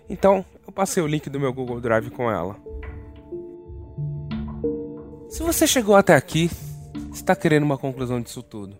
Então, 0.08 0.44
eu 0.66 0.72
passei 0.72 1.02
o 1.02 1.06
link 1.06 1.30
do 1.30 1.38
meu 1.38 1.52
Google 1.52 1.80
Drive 1.80 2.10
com 2.10 2.30
ela. 2.30 2.56
Se 5.28 5.42
você 5.42 5.66
chegou 5.66 5.94
até 5.94 6.14
aqui, 6.14 6.50
está 7.12 7.34
querendo 7.36 7.62
uma 7.62 7.78
conclusão 7.78 8.20
disso 8.20 8.42
tudo. 8.42 8.76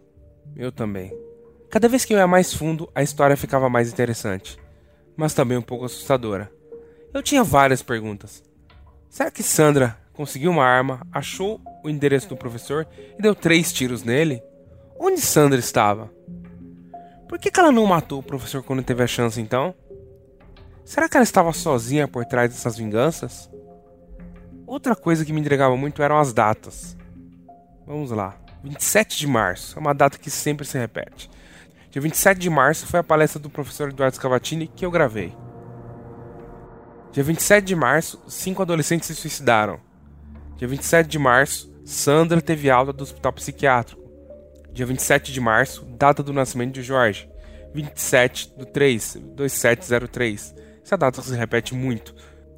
Eu 0.57 0.72
também. 0.72 1.12
Cada 1.73 1.89
vez 1.89 2.05
que 2.05 2.12
eu 2.12 2.18
ia 2.18 2.27
mais 2.27 2.53
fundo, 2.53 2.87
a 2.95 3.03
história 3.03 3.35
ficava 3.35 3.66
mais 3.66 3.91
interessante, 3.91 4.59
mas 5.16 5.33
também 5.33 5.57
um 5.57 5.62
pouco 5.62 5.87
assustadora. 5.87 6.53
Eu 7.14 7.23
tinha 7.23 7.43
várias 7.43 7.83
perguntas. 7.83 8.43
Será 9.09 9.31
que 9.31 9.43
Sandra 9.43 9.97
conseguiu 10.12 10.51
uma 10.51 10.66
arma, 10.66 11.01
achou 11.11 11.62
o 11.83 11.89
endereço 11.89 12.29
do 12.29 12.37
professor 12.37 12.87
e 13.18 13.23
deu 13.23 13.35
três 13.35 13.73
tiros 13.73 14.05
nele? 14.05 14.43
Onde 15.01 15.23
Sandra 15.23 15.59
estava? 15.59 16.12
Por 17.27 17.39
que, 17.39 17.51
ela 17.59 17.73
não 17.73 17.87
matou 17.87 18.18
o 18.18 18.23
professor 18.23 18.62
quando 18.62 18.83
teve 18.83 19.03
a 19.03 19.07
chance 19.07 19.41
então? 19.41 19.75
Será 20.85 21.09
que 21.09 21.16
ela 21.16 21.25
estava 21.25 21.55
sozinha 21.55 22.07
por 22.07 22.27
trás 22.27 22.51
dessas 22.51 22.77
vinganças? 22.77 23.51
Outra 24.66 24.95
coisa 24.95 25.25
que 25.25 25.33
me 25.33 25.41
entregava 25.41 25.75
muito 25.75 26.03
eram 26.03 26.18
as 26.18 26.35
datas. 26.35 26.99
Vamos 27.87 28.11
lá. 28.11 28.37
27 28.62 29.18
de 29.18 29.27
março 29.27 29.79
é 29.79 29.81
uma 29.81 29.95
data 29.95 30.18
que 30.18 30.31
sempre 30.31 30.66
se 30.66 30.77
repete. 30.77 31.32
Dia 31.93 32.01
27 32.01 32.38
de 32.38 32.49
março 32.49 32.86
foi 32.86 33.01
a 33.01 33.05
palestra 33.05 33.38
do 33.38 33.51
professor 33.51 33.90
Eduardo 33.90 34.16
Scavatini 34.16 34.66
que 34.66 34.82
eu 34.82 34.90
gravei. 34.90 35.36
Dia 37.12 37.22
27 37.22 37.66
de 37.66 37.76
março, 37.76 38.18
cinco 38.26 38.62
adolescentes 38.62 39.09
se 39.09 39.14
suicidaram. 39.14 39.78
Dia 40.57 40.66
27 40.66 41.07
de 41.07 41.18
março, 41.18 41.70
Sandra 41.84 42.40
teve 42.40 42.70
alta 42.70 42.95
do 42.95 43.03
hospital 43.03 43.34
psiquiátrico. 43.34 44.03
Dia 44.72 44.86
27 44.86 45.34
de 45.34 45.38
março, 45.38 45.84
data 45.84 46.22
do 46.22 46.32
nascimento 46.32 46.72
de 46.72 46.82
Jorge. 46.82 47.28
27 47.74 48.55
do 48.57 48.64
3, 48.64 49.18
2703. 49.36 50.55
Essa 50.82 50.97
data 50.97 51.20
se 51.20 51.36
repete 51.36 51.74
muito. 51.74 52.14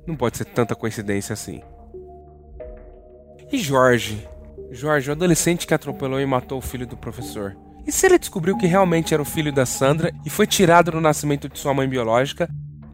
Não 0.06 0.14
pode 0.14 0.38
ser 0.38 0.44
tanta 0.44 0.76
coincidência 0.76 1.32
assim. 1.32 1.60
E 3.50 3.58
Jorge? 3.58 4.28
Jorge, 4.70 5.10
o 5.10 5.12
adolescente 5.12 5.66
que 5.66 5.74
atropelou 5.74 6.20
e 6.20 6.26
matou 6.26 6.58
o 6.58 6.62
filho 6.62 6.86
do 6.86 6.96
professor. 6.96 7.63
E 7.86 7.92
se 7.92 8.06
ele 8.06 8.18
descobriu 8.18 8.56
que 8.56 8.66
realmente 8.66 9.12
era 9.12 9.22
o 9.22 9.26
filho 9.26 9.52
da 9.52 9.66
Sandra 9.66 10.12
e 10.24 10.30
foi 10.30 10.46
tirado 10.46 10.90
no 10.92 11.00
nascimento 11.00 11.48
de 11.48 11.58
sua 11.58 11.74
mãe 11.74 11.86
biológica 11.86 12.48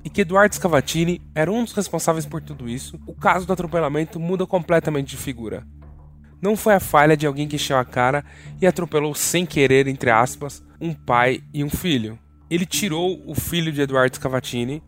e 0.05 0.11
que 0.11 0.22
Eduardo 0.22 0.55
Scavatini 0.55 1.20
era 1.34 1.51
um 1.51 1.62
dos 1.62 1.72
responsáveis 1.72 2.26
por 2.26 2.41
tudo 2.41 2.68
isso, 2.68 2.99
o 3.07 3.14
caso 3.14 3.47
do 3.47 3.53
atropelamento 3.53 4.18
muda 4.18 4.47
completamente 4.47 5.11
de 5.11 5.16
figura. 5.16 5.64
Não 6.43 6.57
foi 6.57 6.74
a 6.74 6.80
falha 6.80 7.16
de 7.16 7.26
alguém 7.26 7.47
que 7.47 7.57
encheu 7.57 7.76
a 7.76 7.84
cara 7.84 8.24
e 8.61 8.66
atropelou 8.66 9.14
sem 9.14 9.45
querer, 9.45 9.86
entre 9.86 10.11
aspas, 10.11 10.64
um 10.80 10.93
pai 10.93 11.43
e 11.53 11.62
um 11.62 11.68
filho. 11.68 12.18
Ele 12.51 12.64
tirou 12.64 13.22
o 13.26 13.34
filho 13.34 13.70
de 13.70 13.82
Eduardo 13.82 14.16
Scavatini, 14.16 14.82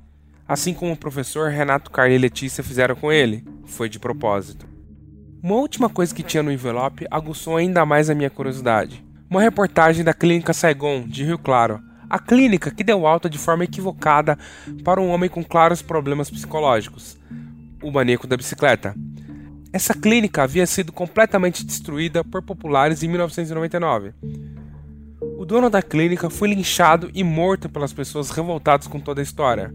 assim 0.48 0.74
como 0.74 0.92
o 0.92 0.96
professor 0.96 1.50
Renato 1.50 1.90
Carli 1.90 2.14
e 2.14 2.18
Letícia 2.18 2.64
fizeram 2.64 2.96
com 2.96 3.12
ele. 3.12 3.44
Foi 3.66 3.88
de 3.88 4.00
propósito. 4.00 4.66
Uma 5.42 5.56
última 5.56 5.88
coisa 5.88 6.14
que 6.14 6.22
tinha 6.22 6.42
no 6.42 6.50
envelope 6.50 7.06
aguçou 7.10 7.56
ainda 7.56 7.84
mais 7.84 8.08
a 8.08 8.14
minha 8.14 8.30
curiosidade. 8.30 9.04
Uma 9.32 9.40
reportagem 9.40 10.04
da 10.04 10.12
Clínica 10.12 10.52
Saigon, 10.52 11.08
de 11.08 11.24
Rio 11.24 11.38
Claro. 11.38 11.80
A 12.10 12.18
clínica 12.18 12.70
que 12.70 12.84
deu 12.84 13.06
alta 13.06 13.30
de 13.30 13.38
forma 13.38 13.64
equivocada 13.64 14.38
para 14.84 15.00
um 15.00 15.08
homem 15.08 15.30
com 15.30 15.42
claros 15.42 15.80
problemas 15.80 16.30
psicológicos, 16.30 17.16
o 17.82 17.90
maníaco 17.90 18.26
da 18.26 18.36
bicicleta. 18.36 18.94
Essa 19.72 19.94
clínica 19.94 20.42
havia 20.42 20.66
sido 20.66 20.92
completamente 20.92 21.64
destruída 21.64 22.22
por 22.22 22.42
populares 22.42 23.02
em 23.02 23.08
1999. 23.08 24.12
O 25.38 25.46
dono 25.46 25.70
da 25.70 25.80
clínica 25.80 26.28
foi 26.28 26.48
linchado 26.48 27.10
e 27.14 27.24
morto 27.24 27.70
pelas 27.70 27.94
pessoas 27.94 28.30
revoltadas 28.30 28.86
com 28.86 29.00
toda 29.00 29.22
a 29.22 29.24
história. 29.24 29.74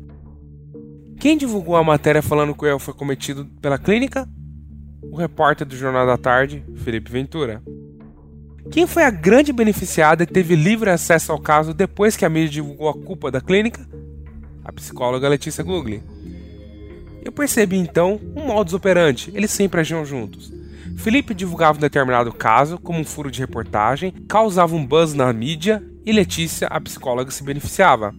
Quem 1.19 1.35
divulgou 1.35 1.75
a 1.75 1.83
matéria 1.83 2.21
falando 2.21 2.53
que 2.53 2.63
o 2.63 2.67
erro 2.67 2.77
foi 2.77 2.93
cometido 2.93 3.43
pela 3.59 3.79
clínica? 3.79 4.29
O 5.01 5.15
repórter 5.15 5.65
do 5.65 5.75
Jornal 5.75 6.05
da 6.05 6.15
Tarde, 6.15 6.63
Felipe 6.75 7.11
Ventura. 7.11 7.59
Quem 8.71 8.85
foi 8.85 9.03
a 9.03 9.09
grande 9.09 9.53
beneficiada 9.53 10.23
e 10.23 10.27
teve 10.27 10.55
livre 10.55 10.89
acesso 10.89 11.31
ao 11.31 11.39
caso 11.39 11.73
depois 11.73 12.15
que 12.15 12.25
a 12.25 12.29
mídia 12.29 12.49
divulgou 12.49 12.89
a 12.89 12.93
culpa 12.93 13.31
da 13.31 13.41
clínica? 13.41 13.87
A 14.63 14.71
psicóloga 14.71 15.29
Letícia 15.29 15.63
Gugli. 15.63 16.03
Eu 17.23 17.31
percebi 17.31 17.77
então 17.77 18.19
um 18.35 18.45
modus 18.45 18.73
operandi, 18.73 19.31
eles 19.33 19.51
sempre 19.51 19.81
agiam 19.81 20.05
juntos. 20.05 20.51
Felipe 20.97 21.33
divulgava 21.33 21.77
um 21.77 21.81
determinado 21.81 22.31
caso 22.33 22.77
como 22.77 22.99
um 22.99 23.05
furo 23.05 23.31
de 23.31 23.39
reportagem, 23.39 24.11
causava 24.27 24.75
um 24.75 24.85
buzz 24.85 25.13
na 25.13 25.31
mídia 25.31 25.83
e 26.05 26.11
Letícia, 26.11 26.67
a 26.67 26.79
psicóloga, 26.79 27.31
se 27.31 27.43
beneficiava. 27.43 28.13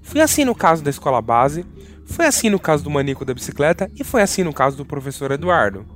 Foi 0.00 0.20
assim 0.20 0.44
no 0.44 0.54
caso 0.54 0.82
da 0.82 0.90
escola 0.90 1.22
base, 1.22 1.64
foi 2.04 2.26
assim 2.26 2.50
no 2.50 2.58
caso 2.58 2.82
do 2.82 2.90
maníaco 2.90 3.24
da 3.24 3.34
bicicleta 3.34 3.90
e 3.98 4.04
foi 4.04 4.22
assim 4.22 4.42
no 4.42 4.52
caso 4.52 4.76
do 4.76 4.84
professor 4.84 5.30
Eduardo. 5.30 5.86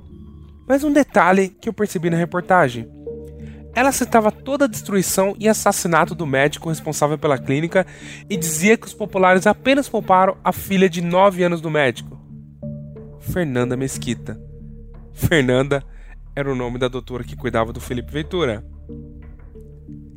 Mas 0.67 0.83
um 0.83 0.91
detalhe 0.91 1.49
que 1.49 1.69
eu 1.69 1.73
percebi 1.73 2.09
na 2.09 2.17
reportagem. 2.17 2.96
Ela 3.77 3.91
citava 3.91 4.31
toda 4.31 4.65
a 4.65 4.67
destruição 4.67 5.35
e 5.37 5.47
assassinato 5.47 6.15
do 6.15 6.25
médico 6.25 6.69
responsável 6.69 7.15
pela 7.15 7.37
clínica 7.37 7.85
e 8.27 8.35
dizia 8.35 8.75
que 8.75 8.87
os 8.87 8.93
populares 8.95 9.45
apenas 9.45 9.87
pouparam 9.87 10.35
a 10.43 10.51
filha 10.51 10.89
de 10.89 10.99
9 10.99 11.43
anos 11.43 11.61
do 11.61 11.69
médico. 11.69 12.19
Fernanda 13.19 13.77
Mesquita. 13.77 14.41
Fernanda 15.13 15.83
era 16.35 16.51
o 16.51 16.55
nome 16.55 16.79
da 16.79 16.87
doutora 16.87 17.23
que 17.23 17.35
cuidava 17.35 17.71
do 17.71 17.79
Felipe 17.79 18.11
Ventura. 18.11 18.65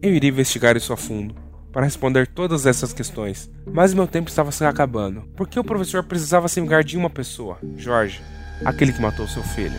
Eu 0.00 0.14
iria 0.14 0.30
investigar 0.30 0.74
isso 0.74 0.94
a 0.94 0.96
fundo 0.96 1.34
para 1.70 1.84
responder 1.84 2.28
todas 2.28 2.64
essas 2.64 2.94
questões, 2.94 3.50
mas 3.70 3.92
meu 3.92 4.06
tempo 4.06 4.30
estava 4.30 4.50
se 4.50 4.64
acabando, 4.64 5.28
porque 5.36 5.60
o 5.60 5.64
professor 5.64 6.02
precisava 6.02 6.48
se 6.48 6.62
vingar 6.62 6.82
de 6.82 6.96
uma 6.96 7.10
pessoa, 7.10 7.58
Jorge, 7.76 8.22
aquele 8.64 8.90
que 8.90 9.02
matou 9.02 9.28
seu 9.28 9.42
filho. 9.42 9.78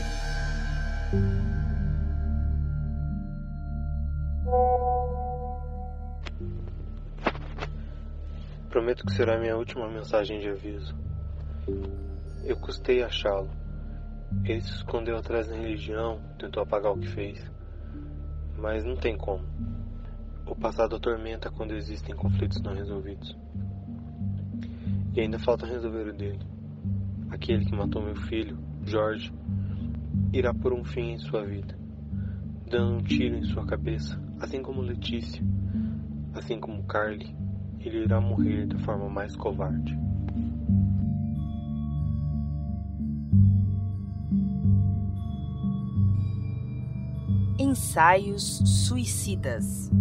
Prometo 8.72 9.06
que 9.06 9.12
será 9.12 9.38
minha 9.38 9.58
última 9.58 9.86
mensagem 9.90 10.40
de 10.40 10.48
aviso. 10.48 10.96
Eu 12.46 12.56
custei 12.56 13.04
achá-lo. 13.04 13.50
Ele 14.46 14.62
se 14.62 14.74
escondeu 14.76 15.18
atrás 15.18 15.50
da 15.50 15.58
religião, 15.58 16.22
tentou 16.40 16.64
apagar 16.64 16.94
o 16.94 16.98
que 16.98 17.10
fez. 17.10 17.52
Mas 18.58 18.86
não 18.86 18.96
tem 18.96 19.18
como. 19.18 19.44
O 20.48 20.56
passado 20.56 20.96
atormenta 20.96 21.52
quando 21.52 21.76
existem 21.76 22.16
conflitos 22.16 22.62
não 22.62 22.74
resolvidos. 22.74 23.38
E 25.14 25.20
ainda 25.20 25.38
falta 25.38 25.68
resolver 25.68 26.08
o 26.08 26.14
dele. 26.14 26.46
Aquele 27.30 27.66
que 27.66 27.76
matou 27.76 28.02
meu 28.02 28.16
filho, 28.16 28.58
Jorge, 28.86 29.34
irá 30.32 30.54
por 30.54 30.72
um 30.72 30.86
fim 30.86 31.12
em 31.12 31.18
sua 31.18 31.44
vida, 31.44 31.78
dando 32.70 33.00
um 33.00 33.04
tiro 33.04 33.36
em 33.36 33.44
sua 33.44 33.66
cabeça, 33.66 34.18
assim 34.40 34.62
como 34.62 34.82
Letícia, 34.82 35.44
assim 36.34 36.58
como 36.58 36.86
Carly, 36.86 37.41
ele 37.88 38.04
irá 38.04 38.22
morrer 38.22 38.68
da 38.68 38.78
forma 38.80 39.10
mais 39.10 39.36
covarde. 39.36 39.98
Ensaios 47.60 48.62
Suicidas. 48.66 49.92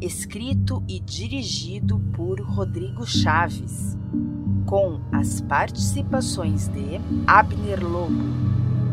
Escrito 0.00 0.82
e 0.88 1.00
dirigido 1.00 1.98
por 2.14 2.40
Rodrigo 2.40 3.04
Chaves, 3.04 3.98
com 4.64 5.00
as 5.12 5.40
participações 5.40 6.68
de 6.68 7.00
Abner 7.26 7.84
Lobo, 7.84 8.22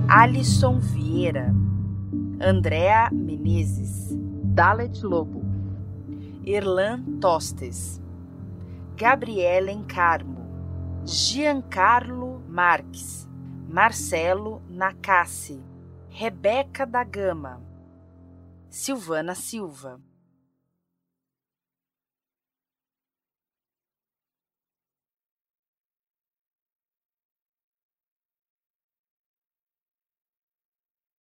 Alisson 0.08 0.80
Vieira, 0.80 1.54
Andréa 2.42 3.10
Menezes, 3.12 4.18
Dalet 4.44 5.06
Lobo, 5.06 5.44
Erlan 6.44 7.02
Tostes, 7.20 8.02
Gabrielen 8.98 9.84
Carmo, 9.84 10.40
Giancarlo 11.04 12.42
Marques, 12.48 13.28
Marcelo 13.68 14.62
Nakassi, 14.70 15.62
Rebeca 16.10 16.86
da 16.86 17.04
Gama, 17.04 17.62
Silvana 18.70 19.36
Silva. 19.36 20.00